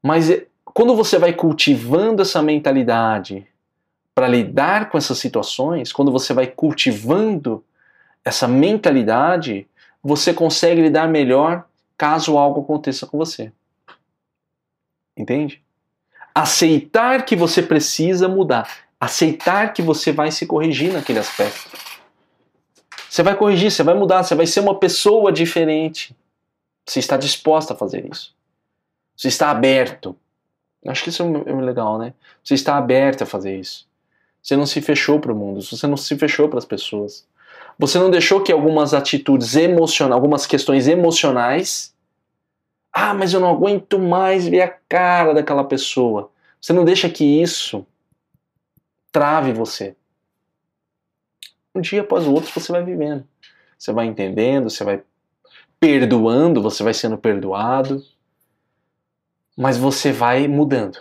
Mas 0.02 0.30
é, 0.30 0.46
quando 0.64 0.96
você 0.96 1.18
vai 1.18 1.34
cultivando 1.34 2.22
essa 2.22 2.40
mentalidade 2.42 3.46
para 4.14 4.26
lidar 4.26 4.88
com 4.88 4.96
essas 4.96 5.18
situações, 5.18 5.92
quando 5.92 6.10
você 6.10 6.32
vai 6.32 6.46
cultivando 6.46 7.62
essa 8.24 8.48
mentalidade, 8.48 9.68
você 10.02 10.32
consegue 10.32 10.80
lidar 10.80 11.06
melhor 11.06 11.66
caso 11.98 12.38
algo 12.38 12.62
aconteça 12.62 13.06
com 13.06 13.18
você. 13.18 13.52
Entende? 15.16 15.62
Aceitar 16.34 17.26
que 17.26 17.36
você 17.36 17.62
precisa 17.62 18.26
mudar 18.26 18.89
aceitar 19.00 19.72
que 19.72 19.80
você 19.80 20.12
vai 20.12 20.30
se 20.30 20.46
corrigir 20.46 20.92
naquele 20.92 21.18
aspecto. 21.18 21.70
Você 23.08 23.22
vai 23.22 23.34
corrigir, 23.34 23.70
você 23.70 23.82
vai 23.82 23.94
mudar, 23.94 24.22
você 24.22 24.34
vai 24.34 24.46
ser 24.46 24.60
uma 24.60 24.78
pessoa 24.78 25.32
diferente. 25.32 26.14
Você 26.86 26.98
está 26.98 27.16
disposta 27.16 27.72
a 27.72 27.76
fazer 27.76 28.06
isso. 28.10 28.34
Você 29.16 29.28
está 29.28 29.50
aberto. 29.50 30.14
Acho 30.86 31.02
que 31.04 31.08
isso 31.08 31.22
é 31.22 31.52
legal, 31.52 31.98
né? 31.98 32.12
Você 32.44 32.54
está 32.54 32.76
aberto 32.76 33.22
a 33.22 33.26
fazer 33.26 33.58
isso. 33.58 33.88
Você 34.42 34.56
não 34.56 34.66
se 34.66 34.80
fechou 34.80 35.18
para 35.18 35.32
o 35.32 35.36
mundo, 35.36 35.60
você 35.60 35.86
não 35.86 35.96
se 35.96 36.16
fechou 36.16 36.48
para 36.48 36.58
as 36.58 36.64
pessoas. 36.64 37.26
Você 37.78 37.98
não 37.98 38.10
deixou 38.10 38.42
que 38.42 38.52
algumas 38.52 38.94
atitudes 38.94 39.56
emocionais, 39.56 40.14
algumas 40.14 40.46
questões 40.46 40.86
emocionais. 40.86 41.94
Ah, 42.92 43.14
mas 43.14 43.32
eu 43.32 43.40
não 43.40 43.50
aguento 43.50 43.98
mais 43.98 44.46
ver 44.46 44.62
a 44.62 44.68
cara 44.68 45.34
daquela 45.34 45.64
pessoa. 45.64 46.30
Você 46.60 46.72
não 46.72 46.84
deixa 46.84 47.08
que 47.08 47.24
isso 47.24 47.86
trave 49.12 49.52
você. 49.52 49.96
Um 51.74 51.80
dia 51.80 52.00
após 52.00 52.26
o 52.26 52.32
outro 52.32 52.50
você 52.52 52.72
vai 52.72 52.82
vivendo. 52.82 53.26
Você 53.78 53.92
vai 53.92 54.06
entendendo, 54.06 54.68
você 54.68 54.84
vai 54.84 55.02
perdoando, 55.78 56.62
você 56.62 56.82
vai 56.82 56.92
sendo 56.92 57.16
perdoado. 57.16 58.04
Mas 59.56 59.76
você 59.76 60.12
vai 60.12 60.46
mudando. 60.48 60.98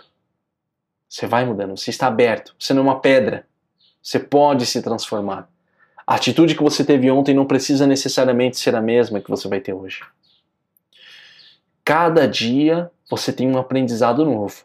Você 1.08 1.26
vai 1.26 1.44
mudando, 1.44 1.76
você 1.76 1.90
está 1.90 2.06
aberto, 2.06 2.54
você 2.56 2.72
não 2.72 2.82
é 2.82 2.84
uma 2.84 3.00
pedra. 3.00 3.44
Você 4.00 4.20
pode 4.20 4.64
se 4.64 4.80
transformar. 4.80 5.50
A 6.06 6.14
atitude 6.14 6.54
que 6.54 6.62
você 6.62 6.84
teve 6.84 7.10
ontem 7.10 7.34
não 7.34 7.44
precisa 7.44 7.86
necessariamente 7.86 8.56
ser 8.58 8.74
a 8.76 8.80
mesma 8.80 9.20
que 9.20 9.28
você 9.28 9.48
vai 9.48 9.60
ter 9.60 9.72
hoje. 9.72 10.02
Cada 11.84 12.26
dia 12.26 12.90
você 13.10 13.32
tem 13.32 13.50
um 13.50 13.58
aprendizado 13.58 14.24
novo. 14.24 14.64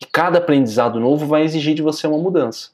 E 0.00 0.06
cada 0.06 0.38
aprendizado 0.38 1.00
novo 1.00 1.26
vai 1.26 1.42
exigir 1.42 1.74
de 1.74 1.82
você 1.82 2.06
uma 2.06 2.18
mudança. 2.18 2.70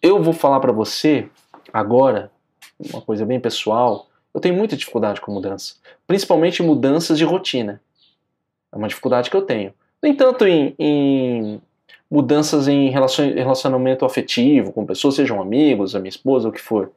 Eu 0.00 0.22
vou 0.22 0.32
falar 0.32 0.60
para 0.60 0.72
você 0.72 1.28
agora 1.72 2.30
uma 2.92 3.00
coisa 3.00 3.24
bem 3.24 3.40
pessoal. 3.40 4.08
Eu 4.34 4.40
tenho 4.40 4.56
muita 4.56 4.76
dificuldade 4.76 5.20
com 5.20 5.32
mudança, 5.32 5.74
principalmente 6.06 6.62
mudanças 6.62 7.18
de 7.18 7.24
rotina. 7.24 7.80
É 8.72 8.76
uma 8.76 8.88
dificuldade 8.88 9.30
que 9.30 9.36
eu 9.36 9.42
tenho. 9.42 9.74
Nem 10.02 10.14
tanto 10.14 10.46
em, 10.46 10.74
em 10.78 11.60
mudanças 12.10 12.66
em 12.68 12.90
relacionamento 12.90 14.04
afetivo 14.04 14.72
com 14.72 14.84
pessoas, 14.84 15.14
sejam 15.14 15.40
amigos, 15.40 15.94
a 15.94 16.00
minha 16.00 16.08
esposa, 16.08 16.48
o 16.48 16.52
que 16.52 16.60
for 16.60 16.90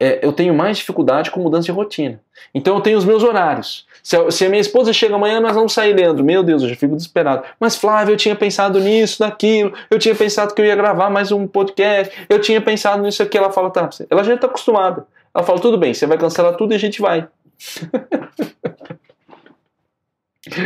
é, 0.00 0.24
eu 0.24 0.32
tenho 0.32 0.54
mais 0.54 0.78
dificuldade 0.78 1.30
com 1.30 1.40
mudança 1.40 1.64
de 1.64 1.72
rotina. 1.72 2.20
Então 2.54 2.76
eu 2.76 2.80
tenho 2.80 2.96
os 2.96 3.04
meus 3.04 3.24
horários. 3.24 3.84
Se 4.02 4.16
a, 4.16 4.30
se 4.30 4.44
a, 4.44 4.48
minha 4.48 4.60
esposa 4.60 4.92
chega 4.92 5.16
amanhã, 5.16 5.40
nós 5.40 5.54
vamos 5.54 5.72
sair, 5.72 5.92
Leandro. 5.92 6.24
Meu 6.24 6.44
Deus, 6.44 6.62
eu 6.62 6.68
já 6.68 6.76
fico 6.76 6.94
desesperado. 6.94 7.42
Mas 7.58 7.76
Flávio, 7.76 8.12
eu 8.12 8.16
tinha 8.16 8.36
pensado 8.36 8.78
nisso, 8.78 9.22
naquilo. 9.22 9.72
Eu 9.90 9.98
tinha 9.98 10.14
pensado 10.14 10.54
que 10.54 10.62
eu 10.62 10.66
ia 10.66 10.76
gravar 10.76 11.10
mais 11.10 11.32
um 11.32 11.48
podcast. 11.48 12.26
Eu 12.28 12.40
tinha 12.40 12.60
pensado 12.60 13.02
nisso 13.02 13.22
aqui. 13.22 13.36
Ela 13.36 13.50
fala, 13.50 13.70
tá. 13.70 13.90
Ela 14.08 14.22
já 14.22 14.34
está 14.34 14.46
acostumada. 14.46 15.04
Ela 15.34 15.44
fala, 15.44 15.58
tudo 15.58 15.76
bem, 15.76 15.92
você 15.92 16.06
vai 16.06 16.16
cancelar 16.16 16.54
tudo 16.56 16.72
e 16.72 16.76
a 16.76 16.78
gente 16.78 17.00
vai. 17.00 17.26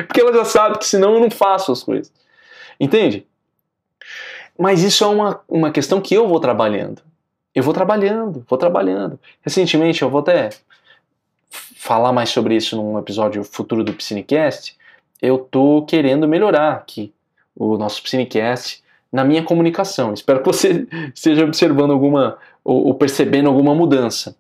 Porque 0.07 0.21
ela 0.21 0.33
já 0.33 0.45
sabe 0.45 0.79
que 0.79 0.85
senão 0.87 1.15
eu 1.15 1.21
não 1.21 1.31
faço 1.31 1.73
as 1.73 1.83
coisas. 1.83 2.13
Entende? 2.79 3.27
Mas 4.59 4.83
isso 4.83 5.03
é 5.03 5.07
uma, 5.07 5.41
uma 5.49 5.71
questão 5.73 6.01
que 6.01 6.15
eu 6.15 6.29
vou 6.29 6.39
trabalhando 6.39 7.03
eu 7.55 7.63
vou 7.63 7.75
trabalhando, 7.75 8.45
vou 8.49 8.59
trabalhando. 8.59 9.19
Recentemente, 9.43 10.03
eu 10.03 10.11
vou 10.11 10.21
até 10.21 10.51
falar 11.77 12.13
mais 12.13 12.31
sobre 12.31 12.57
isso 12.57 12.77
num 12.77 12.99
episódio 12.99 13.45
futuro 13.45 13.85
do 13.85 13.93
Piscinecast. 13.93 14.77
Eu 15.21 15.39
tô 15.39 15.83
querendo 15.83 16.27
melhorar 16.27 16.73
aqui 16.73 17.13
o 17.55 17.77
nosso 17.77 18.03
Piscinecast 18.03 18.83
na 19.13 19.25
minha 19.25 19.43
comunicação. 19.43 20.15
Espero 20.15 20.41
que 20.41 20.47
você 20.47 20.87
esteja 21.15 21.45
observando 21.45 21.93
alguma 21.93 22.39
ou, 22.65 22.87
ou 22.87 22.95
percebendo 22.95 23.49
alguma 23.49 23.75
mudança. 23.75 24.37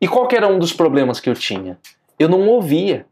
E 0.00 0.08
qual 0.08 0.28
era 0.32 0.48
um 0.48 0.58
dos 0.58 0.72
problemas 0.72 1.20
que 1.20 1.30
eu 1.30 1.34
tinha? 1.34 1.78
Eu 2.18 2.28
não 2.28 2.48
ouvia 2.48 3.06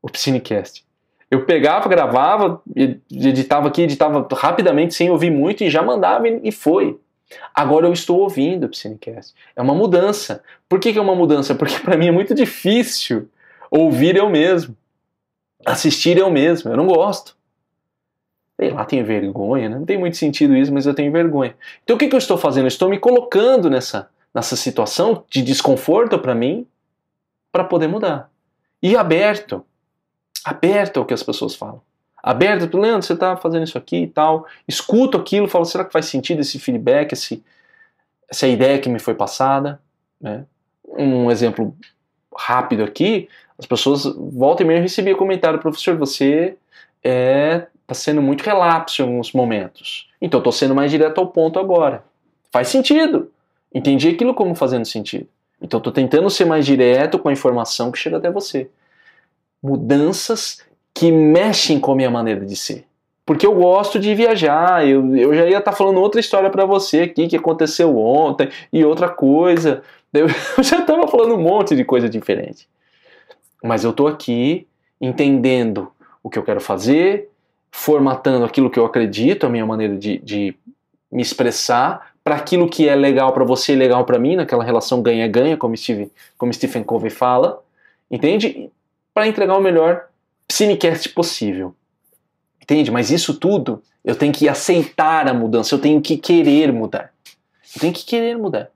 o 0.00 0.08
Piscinecast. 0.08 0.84
Eu 1.30 1.44
pegava, 1.44 1.88
gravava, 1.88 2.62
editava 3.10 3.68
aqui, 3.68 3.82
editava 3.82 4.26
rapidamente, 4.32 4.94
sem 4.94 5.10
ouvir 5.10 5.30
muito, 5.30 5.64
e 5.64 5.70
já 5.70 5.82
mandava 5.82 6.28
e 6.28 6.52
foi. 6.52 6.98
Agora 7.54 7.86
eu 7.86 7.92
estou 7.92 8.20
ouvindo 8.20 8.64
o 8.64 8.68
Psinecast. 8.68 9.34
É 9.54 9.62
uma 9.62 9.74
mudança. 9.74 10.42
Por 10.68 10.78
que, 10.80 10.92
que 10.92 10.98
é 10.98 11.02
uma 11.02 11.14
mudança? 11.14 11.54
Porque 11.54 11.78
para 11.78 11.96
mim 11.96 12.08
é 12.08 12.12
muito 12.12 12.34
difícil 12.34 13.28
ouvir 13.70 14.16
eu 14.16 14.28
mesmo. 14.28 14.76
Assistir 15.64 16.16
eu 16.18 16.30
mesmo. 16.30 16.70
Eu 16.70 16.76
não 16.76 16.86
gosto. 16.86 17.36
Sei 18.56 18.70
lá, 18.70 18.84
tenho 18.84 19.04
vergonha, 19.04 19.68
né? 19.68 19.76
não 19.76 19.84
tem 19.84 19.98
muito 19.98 20.16
sentido 20.16 20.56
isso, 20.56 20.72
mas 20.72 20.86
eu 20.86 20.94
tenho 20.94 21.10
vergonha. 21.10 21.56
Então 21.82 21.96
o 21.96 21.98
que, 21.98 22.06
que 22.06 22.14
eu 22.14 22.18
estou 22.18 22.38
fazendo? 22.38 22.64
Eu 22.64 22.68
estou 22.68 22.88
me 22.88 22.98
colocando 22.98 23.68
nessa, 23.68 24.08
nessa 24.32 24.54
situação 24.54 25.24
de 25.28 25.42
desconforto 25.42 26.18
para 26.18 26.34
mim 26.34 26.66
para 27.50 27.64
poder 27.64 27.88
mudar. 27.88 28.30
E 28.82 28.96
aberto. 28.96 29.64
Aberto 30.44 30.98
ao 30.98 31.06
que 31.06 31.14
as 31.14 31.22
pessoas 31.22 31.54
falam. 31.56 31.80
Aberto, 32.24 32.78
Leandro, 32.78 33.02
você 33.02 33.12
está 33.12 33.36
fazendo 33.36 33.64
isso 33.64 33.76
aqui 33.76 34.04
e 34.04 34.06
tal. 34.06 34.46
Escuto 34.66 35.18
aquilo, 35.18 35.46
falo, 35.46 35.66
será 35.66 35.84
que 35.84 35.92
faz 35.92 36.06
sentido 36.06 36.40
esse 36.40 36.58
feedback, 36.58 37.12
esse, 37.12 37.44
essa 38.26 38.48
ideia 38.48 38.78
que 38.78 38.88
me 38.88 38.98
foi 38.98 39.14
passada? 39.14 39.78
Né? 40.18 40.46
Um 40.88 41.30
exemplo 41.30 41.76
rápido 42.34 42.82
aqui, 42.82 43.28
as 43.58 43.66
pessoas 43.66 44.04
voltam 44.16 44.64
e 44.64 44.68
meia 44.68 44.80
recebiam 44.80 45.18
comentário, 45.18 45.58
professor, 45.58 45.98
você 45.98 46.56
está 47.02 47.10
é, 47.10 47.66
tá 47.86 47.94
sendo 47.94 48.22
muito 48.22 48.40
relapso 48.40 49.02
em 49.02 49.04
alguns 49.04 49.32
momentos. 49.34 50.08
Então 50.18 50.38
estou 50.38 50.52
sendo 50.52 50.74
mais 50.74 50.90
direto 50.90 51.18
ao 51.18 51.26
ponto 51.26 51.58
agora. 51.58 52.02
Faz 52.50 52.68
sentido. 52.68 53.30
Entendi 53.72 54.08
aquilo 54.08 54.32
como 54.32 54.54
fazendo 54.54 54.86
sentido. 54.86 55.28
Então 55.60 55.76
estou 55.76 55.92
tentando 55.92 56.30
ser 56.30 56.46
mais 56.46 56.64
direto 56.64 57.18
com 57.18 57.28
a 57.28 57.32
informação 57.32 57.92
que 57.92 57.98
chega 57.98 58.16
até 58.16 58.30
você. 58.30 58.70
Mudanças 59.62 60.64
que 60.94 61.10
mexem 61.10 61.80
com 61.80 61.92
a 61.92 61.96
minha 61.96 62.10
maneira 62.10 62.46
de 62.46 62.54
ser. 62.54 62.86
Porque 63.26 63.46
eu 63.46 63.54
gosto 63.54 63.98
de 63.98 64.14
viajar, 64.14 64.86
eu, 64.86 65.16
eu 65.16 65.34
já 65.34 65.44
ia 65.46 65.58
estar 65.58 65.72
tá 65.72 65.76
falando 65.76 66.00
outra 66.00 66.20
história 66.20 66.50
para 66.50 66.64
você 66.64 67.00
aqui 67.00 67.26
que 67.26 67.36
aconteceu 67.36 67.98
ontem 67.98 68.48
e 68.72 68.84
outra 68.84 69.08
coisa. 69.08 69.82
Eu 70.14 70.28
já 70.62 70.78
estava 70.78 71.08
falando 71.08 71.34
um 71.34 71.42
monte 71.42 71.74
de 71.74 71.84
coisa 71.84 72.08
diferente. 72.08 72.68
Mas 73.60 73.82
eu 73.82 73.90
estou 73.90 74.06
aqui 74.06 74.64
entendendo 75.00 75.90
o 76.22 76.30
que 76.30 76.38
eu 76.38 76.44
quero 76.44 76.60
fazer, 76.60 77.30
formatando 77.72 78.44
aquilo 78.44 78.70
que 78.70 78.78
eu 78.78 78.86
acredito, 78.86 79.44
a 79.44 79.48
minha 79.48 79.66
maneira 79.66 79.96
de, 79.96 80.18
de 80.18 80.54
me 81.10 81.20
expressar, 81.20 82.12
para 82.22 82.36
aquilo 82.36 82.68
que 82.68 82.88
é 82.88 82.94
legal 82.94 83.32
para 83.32 83.42
você 83.42 83.72
e 83.72 83.76
legal 83.76 84.04
para 84.04 84.16
mim, 84.16 84.36
naquela 84.36 84.62
relação 84.62 85.02
ganha-ganha, 85.02 85.56
como, 85.56 85.74
como 86.38 86.54
Stephen 86.54 86.84
Covey 86.84 87.10
fala, 87.10 87.60
entende? 88.08 88.70
Para 89.12 89.26
entregar 89.26 89.58
o 89.58 89.60
melhor 89.60 90.06
cinecast 90.54 91.08
possível. 91.10 91.74
Entende? 92.62 92.90
Mas 92.90 93.10
isso 93.10 93.34
tudo 93.34 93.82
eu 94.04 94.14
tenho 94.14 94.32
que 94.32 94.48
aceitar 94.48 95.28
a 95.28 95.34
mudança, 95.34 95.74
eu 95.74 95.78
tenho 95.78 96.00
que 96.00 96.16
querer 96.16 96.72
mudar. 96.72 97.12
Eu 97.74 97.80
tenho 97.80 97.92
que 97.92 98.04
querer 98.04 98.36
mudar. 98.36 98.70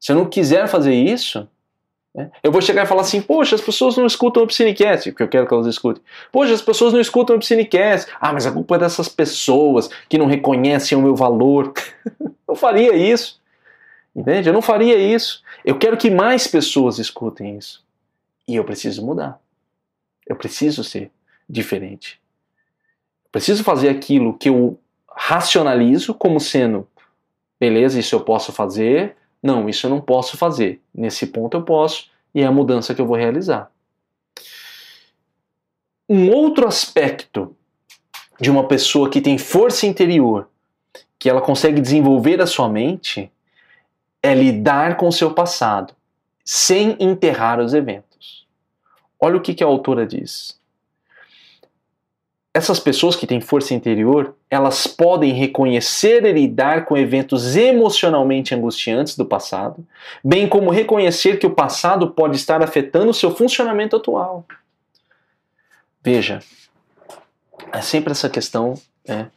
Se 0.00 0.12
eu 0.12 0.16
não 0.16 0.26
quiser 0.26 0.68
fazer 0.68 0.94
isso, 0.94 1.48
né, 2.14 2.30
eu 2.42 2.52
vou 2.52 2.60
chegar 2.60 2.84
e 2.84 2.86
falar 2.86 3.02
assim: 3.02 3.20
Poxa, 3.20 3.54
as 3.54 3.60
pessoas 3.60 3.96
não 3.96 4.06
escutam 4.06 4.42
o 4.42 4.46
Psynicast, 4.46 5.10
porque 5.10 5.22
eu 5.22 5.28
quero 5.28 5.46
que 5.46 5.54
elas 5.54 5.66
escutem. 5.66 6.02
Poxa, 6.30 6.52
as 6.52 6.62
pessoas 6.62 6.92
não 6.92 7.00
escutam 7.00 7.36
o 7.36 7.38
Psynicast. 7.38 8.10
Ah, 8.20 8.32
mas 8.32 8.46
a 8.46 8.52
culpa 8.52 8.76
é 8.76 8.78
dessas 8.78 9.08
pessoas 9.08 9.88
que 10.08 10.18
não 10.18 10.26
reconhecem 10.26 10.96
o 10.98 11.02
meu 11.02 11.14
valor. 11.14 11.72
eu 12.46 12.54
faria 12.54 12.94
isso. 12.94 13.40
Entende? 14.14 14.48
Eu 14.48 14.52
não 14.52 14.62
faria 14.62 14.96
isso. 14.96 15.42
Eu 15.64 15.78
quero 15.78 15.96
que 15.96 16.10
mais 16.10 16.46
pessoas 16.46 16.98
escutem 16.98 17.56
isso. 17.56 17.84
E 18.46 18.56
eu 18.56 18.64
preciso 18.64 19.04
mudar. 19.04 19.40
Eu 20.28 20.36
preciso 20.36 20.84
ser 20.84 21.10
diferente. 21.48 22.20
Eu 23.24 23.30
preciso 23.32 23.64
fazer 23.64 23.88
aquilo 23.88 24.36
que 24.36 24.48
eu 24.48 24.78
racionalizo 25.08 26.14
como 26.14 26.38
sendo, 26.38 26.86
beleza, 27.58 27.98
isso 27.98 28.14
eu 28.14 28.20
posso 28.20 28.52
fazer, 28.52 29.16
não, 29.42 29.68
isso 29.68 29.86
eu 29.86 29.90
não 29.90 30.00
posso 30.00 30.36
fazer. 30.36 30.80
Nesse 30.94 31.26
ponto 31.26 31.56
eu 31.56 31.62
posso, 31.62 32.10
e 32.34 32.42
é 32.42 32.46
a 32.46 32.52
mudança 32.52 32.94
que 32.94 33.00
eu 33.00 33.06
vou 33.06 33.16
realizar. 33.16 33.70
Um 36.08 36.30
outro 36.30 36.66
aspecto 36.66 37.54
de 38.40 38.50
uma 38.50 38.66
pessoa 38.68 39.10
que 39.10 39.20
tem 39.20 39.36
força 39.36 39.86
interior, 39.86 40.48
que 41.18 41.28
ela 41.28 41.40
consegue 41.40 41.80
desenvolver 41.80 42.40
a 42.40 42.46
sua 42.46 42.68
mente, 42.68 43.30
é 44.22 44.34
lidar 44.34 44.96
com 44.96 45.08
o 45.08 45.12
seu 45.12 45.34
passado, 45.34 45.94
sem 46.44 46.96
enterrar 47.00 47.60
os 47.60 47.74
eventos. 47.74 48.07
Olha 49.20 49.36
o 49.36 49.40
que, 49.40 49.54
que 49.54 49.64
a 49.64 49.66
autora 49.66 50.06
diz 50.06 50.58
essas 52.58 52.80
pessoas 52.80 53.14
que 53.14 53.26
têm 53.26 53.40
força 53.40 53.72
interior, 53.72 54.34
elas 54.50 54.86
podem 54.86 55.32
reconhecer 55.32 56.24
e 56.24 56.32
lidar 56.32 56.84
com 56.84 56.96
eventos 56.96 57.56
emocionalmente 57.56 58.54
angustiantes 58.54 59.16
do 59.16 59.24
passado, 59.24 59.86
bem 60.24 60.48
como 60.48 60.70
reconhecer 60.70 61.38
que 61.38 61.46
o 61.46 61.54
passado 61.54 62.10
pode 62.10 62.36
estar 62.36 62.62
afetando 62.62 63.10
o 63.10 63.14
seu 63.14 63.34
funcionamento 63.34 63.96
atual. 63.96 64.44
Veja, 66.02 66.40
é 67.72 67.80
sempre 67.80 68.10
essa 68.10 68.28
questão 68.28 68.74
né, 69.06 69.30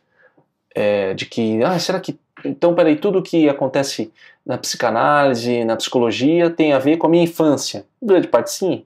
é, 0.74 1.14
de 1.14 1.26
que, 1.26 1.64
ah, 1.64 1.78
será 1.80 2.00
que 2.00 2.20
então, 2.44 2.74
peraí, 2.74 2.96
tudo 2.96 3.22
que 3.22 3.48
acontece 3.48 4.12
na 4.44 4.58
psicanálise, 4.58 5.64
na 5.64 5.76
psicologia, 5.76 6.50
tem 6.50 6.74
a 6.74 6.80
ver 6.80 6.98
com 6.98 7.06
a 7.06 7.10
minha 7.10 7.24
infância? 7.24 7.86
Grande 8.02 8.28
parte 8.28 8.50
sim. 8.50 8.84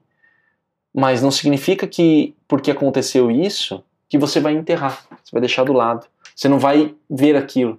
Mas 0.96 1.20
não 1.20 1.30
significa 1.30 1.86
que 1.86 2.34
porque 2.48 2.70
aconteceu 2.70 3.30
isso, 3.30 3.84
que 4.08 4.16
você 4.16 4.40
vai 4.40 4.54
enterrar, 4.54 5.04
você 5.22 5.30
vai 5.30 5.42
deixar 5.42 5.62
do 5.62 5.74
lado. 5.74 6.06
Você 6.34 6.48
não 6.48 6.58
vai 6.58 6.94
ver 7.08 7.36
aquilo. 7.36 7.78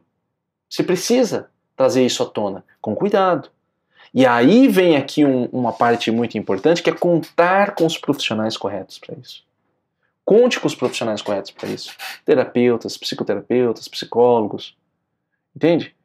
Você 0.69 0.83
precisa 0.83 1.49
trazer 1.75 2.05
isso 2.05 2.21
à 2.21 2.27
tona, 2.27 2.63
com 2.79 2.95
cuidado. 2.95 3.49
E 4.13 4.23
aí 4.23 4.67
vem 4.67 4.95
aqui 4.95 5.25
um, 5.25 5.45
uma 5.45 5.73
parte 5.73 6.11
muito 6.11 6.37
importante 6.37 6.83
que 6.83 6.91
é 6.91 6.93
contar 6.93 7.73
com 7.73 7.87
os 7.87 7.97
profissionais 7.97 8.55
corretos 8.55 8.99
para 8.99 9.15
isso. 9.17 9.43
Conte 10.23 10.59
com 10.59 10.67
os 10.67 10.75
profissionais 10.75 11.21
corretos 11.21 11.49
para 11.49 11.69
isso. 11.69 11.95
Terapeutas, 12.23 12.97
psicoterapeutas, 12.97 13.87
psicólogos. 13.87 14.77
Entende? 15.55 15.95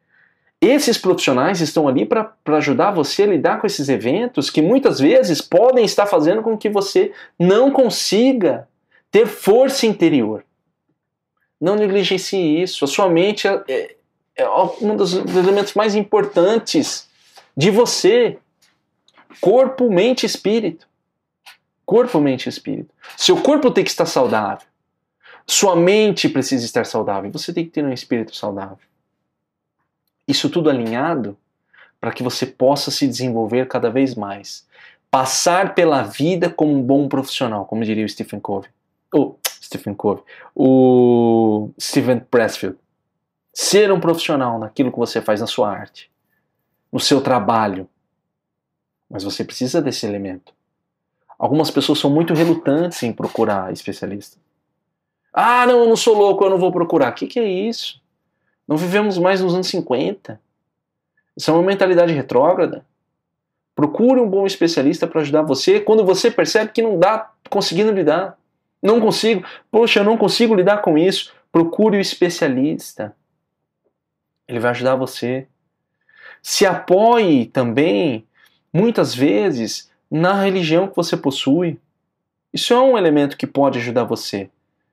Esses 0.63 0.97
profissionais 0.97 1.61
estão 1.61 1.89
ali 1.89 2.07
para 2.07 2.37
ajudar 2.47 2.93
você 2.93 3.25
a 3.25 3.27
lidar 3.27 3.61
com 3.61 3.67
esses 3.67 3.89
eventos 3.89 4.49
que 4.49 4.63
muitas 4.63 5.01
vezes 5.01 5.43
podem 5.43 5.85
estar 5.85 6.07
fazendo 6.07 6.41
com 6.41 6.57
que 6.57 6.71
você 6.71 7.13
não 7.37 7.73
consiga 7.73 8.69
ter 9.11 9.27
força 9.27 9.87
interior. 9.87 10.45
Não 11.61 11.75
negligencie 11.75 12.63
isso. 12.63 12.85
A 12.85 12.89
sua 12.89 13.09
mente 13.09 13.49
é, 13.49 13.61
é, 13.69 13.97
é 14.37 14.49
um 14.81 14.95
dos 14.95 15.15
elementos 15.15 15.75
mais 15.75 15.97
importantes 15.97 17.09
de 17.57 17.69
você. 17.69 18.39
Corpo, 19.41 19.91
mente 19.91 20.23
e 20.23 20.27
espírito. 20.27 20.87
Corpo, 21.85 22.21
mente 22.21 22.47
e 22.47 22.49
espírito. 22.49 22.95
Seu 23.17 23.37
corpo 23.43 23.69
tem 23.69 23.83
que 23.83 23.91
estar 23.91 24.07
saudável. 24.07 24.67
Sua 25.45 25.75
mente 25.75 26.29
precisa 26.29 26.65
estar 26.65 26.87
saudável. 26.87 27.33
Você 27.33 27.53
tem 27.53 27.65
que 27.65 27.73
ter 27.73 27.85
um 27.85 27.93
espírito 27.93 28.37
saudável. 28.37 28.79
Isso 30.27 30.49
tudo 30.49 30.71
alinhado 30.71 31.37
para 32.01 32.13
que 32.13 32.23
você 32.23 32.47
possa 32.47 32.91
se 32.91 33.07
desenvolver 33.07 33.69
cada 33.69 33.91
vez 33.91 34.15
mais. 34.15 34.67
Passar 35.11 35.75
pela 35.75 36.03
vida 36.03 36.51
como 36.51 36.73
um 36.73 36.83
bom 36.83 37.09
profissional, 37.09 37.65
como 37.65 37.85
diria 37.85 38.05
o 38.05 38.09
Stephen 38.09 38.41
Covey 38.41 38.71
o 39.13 39.37
Stephen 39.63 39.95
Covey, 39.95 40.25
o 40.55 41.71
Steven 41.81 42.21
Pressfield. 42.21 42.79
Ser 43.53 43.93
um 43.93 44.01
profissional 44.01 44.59
naquilo 44.59 44.91
que 44.91 44.99
você 44.99 45.21
faz 45.21 45.41
na 45.41 45.47
sua 45.47 45.71
arte, 45.71 46.11
no 46.91 46.99
seu 46.99 47.21
trabalho. 47.21 47.89
Mas 49.11 49.23
você 49.23 49.45
precisa 49.45 49.83
desse 49.83 50.07
elemento. 50.07 50.55
Algumas 51.39 51.71
pessoas 51.71 51.99
são 51.99 52.09
muito 52.09 52.33
relutantes 52.33 53.03
em 53.03 53.13
procurar 53.13 53.73
especialista. 53.73 54.39
Ah, 55.33 55.67
não, 55.67 55.81
eu 55.81 55.89
não 55.89 55.97
sou 55.97 56.17
louco, 56.17 56.45
eu 56.45 56.51
não 56.51 56.59
vou 56.59 56.73
procurar. 56.73 57.13
O 57.13 57.15
que, 57.15 57.27
que 57.27 57.39
é 57.39 57.47
isso? 57.47 58.01
Não 58.73 58.79
vivemos 58.79 59.19
mais 59.19 59.43
nos 59.43 59.53
anos 59.53 59.67
50. 59.67 60.41
Isso 61.37 61.51
é 61.51 61.53
uma 61.53 61.63
mentalidade 61.63 62.11
retrógrada. 62.15 62.87
Procure 63.75 64.19
um 64.19 64.27
bom 64.27 64.47
especialista 64.47 65.07
para 65.07 65.21
ajudar 65.21 65.43
você 65.43 65.79
quando 65.79 66.07
você 66.07 66.31
percebe 66.31 66.73
que 66.73 66.81
não 66.81 66.99
dá 66.99 67.33
conseguindo 67.51 67.93
lidar. 67.93 68.39
Não 68.83 68.99
consigo. 68.99 69.45
Poxa, 69.71 70.01
eu 70.01 70.05
não 70.05 70.17
consigo 70.17 70.55
lidar 70.55 70.81
com 70.81 70.97
isso. 70.97 71.35
Procure 71.53 71.99
o 71.99 72.01
especialista. 72.01 73.15
Ele 74.49 74.59
vai 74.59 74.71
ajudar 74.71 74.97
você. 74.97 75.47
Se 76.41 76.65
apoie 76.65 77.45
também, 77.45 78.27
muitas 78.73 79.15
vezes, 79.15 79.91
na 80.11 80.33
religião 80.33 80.89
que 80.89 80.97
você 80.97 81.15
possui. 81.15 81.79
Isso 82.51 82.73
é 82.73 82.81
um 82.81 82.97
elemento 82.97 83.37
que 83.37 83.47
pode 83.47 83.79
ajudar 83.79 84.05
você. 84.05 84.49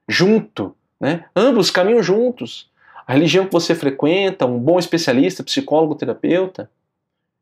Junto, 0.06 0.76
né? 1.00 1.24
Ambos 1.34 1.72
caminham 1.72 2.04
juntos. 2.04 2.70
A 3.10 3.14
religião 3.14 3.48
que 3.48 3.52
você 3.52 3.74
frequenta, 3.74 4.46
um 4.46 4.60
bom 4.60 4.78
especialista, 4.78 5.44
psicólogo, 5.44 5.96
terapeuta, 5.96 6.70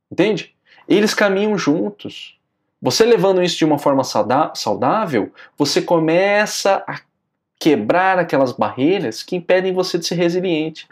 entende? 0.09 0.55
Eles 0.87 1.13
caminham 1.13 1.57
juntos. 1.57 2.39
Você 2.81 3.03
levando 3.03 3.43
isso 3.43 3.57
de 3.57 3.65
uma 3.65 3.77
forma 3.77 4.01
saudável, 4.55 5.29
você 5.57 5.81
começa 5.81 6.81
a 6.87 7.01
quebrar 7.59 8.17
aquelas 8.17 8.53
barreiras 8.53 9.21
que 9.21 9.35
impedem 9.35 9.73
você 9.73 9.97
de 9.97 10.05
ser 10.05 10.15
resiliente, 10.15 10.87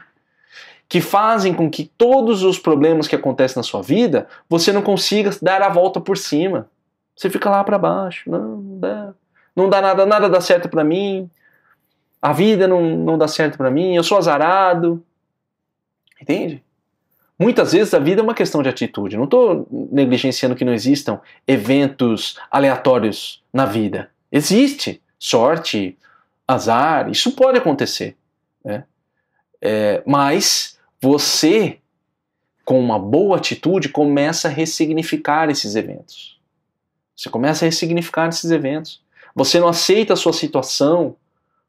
que 0.89 0.99
fazem 0.99 1.53
com 1.53 1.69
que 1.71 1.89
todos 1.97 2.43
os 2.43 2.59
problemas 2.59 3.07
que 3.07 3.15
acontecem 3.15 3.55
na 3.55 3.63
sua 3.63 3.81
vida 3.81 4.27
você 4.49 4.73
não 4.73 4.81
consiga 4.81 5.29
dar 5.41 5.61
a 5.61 5.69
volta 5.69 6.01
por 6.01 6.17
cima. 6.17 6.69
Você 7.15 7.29
fica 7.29 7.49
lá 7.49 7.63
para 7.63 7.77
baixo, 7.77 8.29
não, 8.29 8.57
não 8.57 8.79
dá, 8.79 9.13
não 9.55 9.69
dá 9.69 9.81
nada, 9.81 10.05
nada 10.05 10.29
dá 10.29 10.41
certo 10.41 10.67
para 10.67 10.83
mim, 10.83 11.31
a 12.25 12.33
vida 12.33 12.67
não, 12.67 12.81
não 12.81 13.19
dá 13.19 13.27
certo 13.27 13.55
para 13.55 13.69
mim, 13.69 13.95
eu 13.95 14.03
sou 14.03 14.17
azarado, 14.17 15.05
entende? 16.19 16.63
Muitas 17.37 17.71
vezes 17.73 17.93
a 17.93 17.99
vida 17.99 18.19
é 18.19 18.23
uma 18.23 18.33
questão 18.33 18.63
de 18.63 18.69
atitude. 18.69 19.15
Não 19.15 19.25
estou 19.25 19.67
negligenciando 19.69 20.55
que 20.55 20.65
não 20.65 20.73
existam 20.73 21.21
eventos 21.47 22.39
aleatórios 22.49 23.43
na 23.53 23.67
vida. 23.67 24.09
Existe 24.31 25.03
sorte, 25.19 25.99
azar, 26.47 27.11
isso 27.11 27.31
pode 27.33 27.59
acontecer. 27.59 28.17
Né? 28.63 28.85
É, 29.61 30.01
mas 30.03 30.79
você, 30.99 31.77
com 32.63 32.79
uma 32.79 32.97
boa 32.97 33.37
atitude, 33.37 33.89
começa 33.89 34.47
a 34.47 34.51
ressignificar 34.51 35.51
esses 35.51 35.75
eventos. 35.75 36.39
Você 37.15 37.29
começa 37.29 37.65
a 37.65 37.67
ressignificar 37.67 38.29
esses 38.29 38.49
eventos. 38.49 38.99
Você 39.35 39.59
não 39.59 39.67
aceita 39.67 40.13
a 40.13 40.17
sua 40.17 40.33
situação 40.33 41.15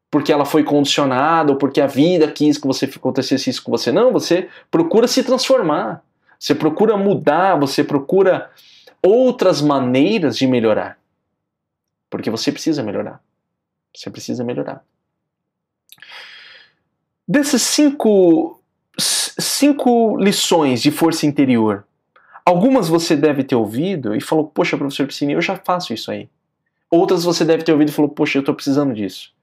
porque 0.09 0.31
ela 0.31 0.45
foi 0.45 0.63
condicionada 0.63 1.51
ou 1.51 1.57
porque 1.57 1.81
a 1.81 1.87
vida 1.87 2.31
quis 2.31 2.57
que 2.57 2.67
você 2.67 2.85
acontecesse 2.85 3.49
isso 3.49 3.63
com 3.63 3.71
você. 3.71 3.91
Não, 3.91 4.11
você 4.11 4.49
procura 4.71 5.07
se 5.07 5.23
transformar. 5.23 6.03
Você 6.39 6.55
procura 6.55 6.95
mudar, 6.95 7.59
você 7.59 7.83
procura 7.83 8.49
outras 9.01 9.61
maneiras 9.61 10.37
de 10.37 10.47
melhorar. 10.47 10.97
Porque 12.09 12.29
você 12.29 12.51
precisa 12.51 12.83
melhorar. 12.83 13.21
Você 13.93 14.09
precisa 14.09 14.43
melhorar. 14.43 14.83
Dessas 17.27 17.61
cinco, 17.61 18.61
cinco 18.97 20.17
lições 20.17 20.81
de 20.81 20.91
força 20.91 21.25
interior, 21.25 21.85
algumas 22.45 22.87
você 22.87 23.15
deve 23.15 23.43
ter 23.43 23.55
ouvido 23.55 24.15
e 24.15 24.21
falou: 24.21 24.47
Poxa, 24.47 24.77
professor 24.77 25.05
Piscine, 25.07 25.33
eu 25.33 25.41
já 25.41 25.57
faço 25.57 25.93
isso 25.93 26.09
aí. 26.09 26.29
Outras 26.89 27.25
você 27.25 27.43
deve 27.43 27.63
ter 27.63 27.73
ouvido 27.73 27.89
e 27.89 27.91
falou: 27.91 28.09
Poxa, 28.09 28.37
eu 28.37 28.41
estou 28.41 28.55
precisando 28.55 28.93
disso. 28.93 29.35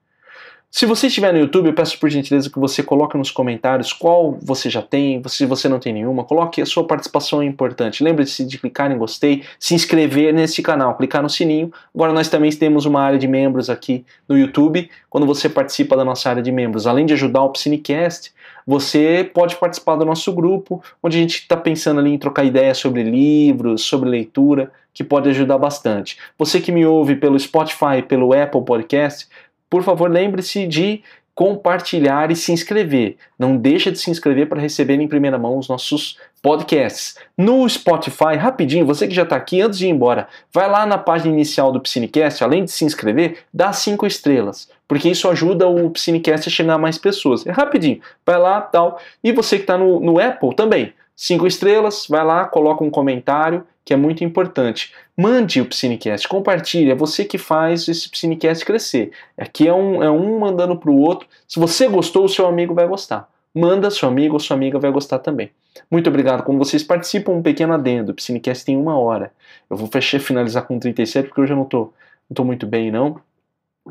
Se 0.75 0.85
você 0.85 1.07
estiver 1.07 1.31
no 1.31 1.39
YouTube, 1.39 1.67
eu 1.67 1.73
peço 1.73 1.97
por 1.97 2.09
gentileza 2.09 2.49
que 2.49 2.59
você 2.59 2.83
coloque 2.83 3.17
nos 3.17 3.31
comentários 3.31 3.93
qual 3.93 4.37
você 4.41 4.69
já 4.69 4.81
tem, 4.81 5.23
se 5.25 5.45
você 5.45 5.69
não 5.69 5.79
tem 5.79 5.93
nenhuma, 5.93 6.25
coloque 6.25 6.61
a 6.61 6.65
sua 6.65 6.85
participação 6.85 7.41
é 7.41 7.45
importante. 7.45 8.03
Lembre-se 8.03 8.43
de 8.43 8.57
clicar 8.57 8.91
em 8.91 8.97
gostei, 8.97 9.43
se 9.57 9.73
inscrever 9.73 10.33
nesse 10.33 10.61
canal, 10.61 10.97
clicar 10.97 11.23
no 11.23 11.29
sininho. 11.29 11.71
Agora 11.95 12.11
nós 12.11 12.27
também 12.27 12.51
temos 12.51 12.85
uma 12.85 13.01
área 13.01 13.17
de 13.17 13.25
membros 13.25 13.69
aqui 13.69 14.05
no 14.27 14.37
YouTube. 14.37 14.89
Quando 15.09 15.25
você 15.25 15.47
participa 15.47 15.95
da 15.95 16.03
nossa 16.03 16.29
área 16.29 16.43
de 16.43 16.51
membros, 16.51 16.85
além 16.85 17.05
de 17.05 17.13
ajudar 17.13 17.43
o 17.43 17.51
Psinecast, 17.51 18.33
você 18.67 19.31
pode 19.33 19.55
participar 19.55 19.95
do 19.95 20.03
nosso 20.03 20.33
grupo, 20.33 20.83
onde 21.01 21.17
a 21.17 21.21
gente 21.21 21.35
está 21.35 21.55
pensando 21.55 22.01
ali 22.01 22.11
em 22.11 22.17
trocar 22.17 22.43
ideias 22.43 22.77
sobre 22.77 23.01
livros, 23.01 23.83
sobre 23.83 24.09
leitura, 24.09 24.69
que 24.95 25.03
pode 25.03 25.29
ajudar 25.29 25.57
bastante. 25.57 26.17
Você 26.39 26.61
que 26.61 26.71
me 26.71 26.85
ouve 26.85 27.17
pelo 27.17 27.37
Spotify, 27.37 28.01
pelo 28.07 28.33
Apple 28.33 28.63
Podcast, 28.63 29.27
por 29.69 29.83
favor, 29.83 30.09
lembre-se 30.09 30.65
de 30.67 31.03
compartilhar 31.35 32.31
e 32.31 32.35
se 32.35 32.53
inscrever. 32.53 33.17
Não 33.37 33.57
deixa 33.57 33.91
de 33.91 33.99
se 33.99 34.09
inscrever 34.09 34.47
para 34.47 34.61
receber 34.61 34.99
em 35.01 35.07
primeira 35.07 35.37
mão 35.37 35.57
os 35.57 35.67
nossos 35.67 36.17
podcasts. 36.41 37.17
No 37.37 37.67
Spotify, 37.67 38.35
rapidinho, 38.39 38.85
você 38.85 39.05
que 39.05 39.13
já 39.13 39.23
está 39.23 39.35
aqui, 39.35 39.61
antes 39.61 39.77
de 39.77 39.85
ir 39.85 39.89
embora, 39.89 40.29
vai 40.53 40.69
lá 40.69 40.85
na 40.85 40.97
página 40.97 41.33
inicial 41.33 41.73
do 41.73 41.81
Psinecast, 41.81 42.41
além 42.41 42.63
de 42.63 42.71
se 42.71 42.85
inscrever, 42.85 43.39
dá 43.53 43.73
cinco 43.73 44.07
estrelas, 44.07 44.69
porque 44.87 45.09
isso 45.09 45.27
ajuda 45.27 45.67
o 45.67 45.89
Psinecast 45.89 46.47
a 46.47 46.51
chegar 46.51 46.75
a 46.75 46.77
mais 46.77 46.97
pessoas. 46.97 47.45
É 47.45 47.51
rapidinho, 47.51 47.99
vai 48.25 48.37
lá 48.39 48.61
tal. 48.61 49.01
E 49.21 49.33
você 49.33 49.57
que 49.57 49.63
está 49.63 49.77
no, 49.77 49.99
no 49.99 50.19
Apple 50.19 50.55
também, 50.55 50.93
cinco 51.15 51.47
estrelas, 51.47 52.05
vai 52.09 52.23
lá, 52.23 52.45
coloca 52.45 52.83
um 52.83 52.89
comentário 52.89 53.65
que 53.85 53.93
é 53.93 53.97
muito 53.97 54.23
importante. 54.23 54.93
Mande 55.15 55.61
o 55.61 55.65
Psinecast, 55.65 56.27
compartilhe, 56.27 56.89
é 56.89 56.95
você 56.95 57.23
que 57.23 57.37
faz 57.37 57.87
esse 57.87 58.09
Psinecast 58.09 58.65
crescer. 58.65 59.11
Aqui 59.37 59.67
é 59.67 59.73
um, 59.73 60.03
é 60.03 60.09
um 60.09 60.39
mandando 60.39 60.75
para 60.75 60.89
o 60.89 60.99
outro. 60.99 61.27
Se 61.47 61.59
você 61.59 61.87
gostou, 61.87 62.25
o 62.25 62.29
seu 62.29 62.47
amigo 62.47 62.73
vai 62.73 62.87
gostar. 62.87 63.29
Manda, 63.53 63.89
seu 63.89 64.09
amigo 64.09 64.33
ou 64.33 64.39
sua 64.39 64.57
amiga 64.57 64.77
vai 64.79 64.91
gostar 64.91 65.19
também. 65.19 65.49
Muito 65.89 66.09
obrigado. 66.09 66.43
Como 66.43 66.57
vocês 66.57 66.83
participam, 66.83 67.31
um 67.31 67.41
pequeno 67.41 67.73
adendo. 67.73 68.11
O 68.11 68.15
Psinecast 68.15 68.65
tem 68.65 68.75
uma 68.75 68.97
hora. 68.97 69.31
Eu 69.69 69.77
vou 69.77 69.87
fechar, 69.87 70.19
finalizar 70.19 70.63
com 70.63 70.77
37, 70.77 71.27
porque 71.27 71.39
hoje 71.39 71.53
eu 71.53 71.57
não 71.57 71.65
tô, 71.65 71.93
não 72.29 72.35
tô 72.35 72.43
muito 72.43 72.67
bem, 72.67 72.91
não. 72.91 73.21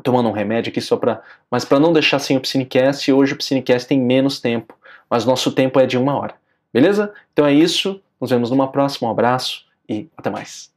Tomando 0.03 0.29
um 0.29 0.33
remédio 0.33 0.69
aqui 0.69 0.81
só 0.81 0.97
para. 0.97 1.21
Mas 1.49 1.65
para 1.65 1.79
não 1.79 1.93
deixar 1.93 2.19
sem 2.19 2.37
o 2.37 2.41
Psinecast, 2.41 3.11
hoje 3.11 3.33
o 3.33 3.37
Psinecast 3.37 3.87
tem 3.87 3.99
menos 3.99 4.39
tempo. 4.39 4.75
Mas 5.09 5.25
nosso 5.25 5.51
tempo 5.51 5.79
é 5.79 5.87
de 5.87 5.97
uma 5.97 6.15
hora. 6.15 6.35
Beleza? 6.75 7.13
Então 7.31 7.45
é 7.45 7.53
isso. 7.53 8.01
Nos 8.19 8.31
vemos 8.31 8.49
numa 8.49 8.69
próxima. 8.69 9.07
Um 9.07 9.11
abraço 9.11 9.65
e 9.87 10.09
até 10.17 10.29
mais. 10.29 10.74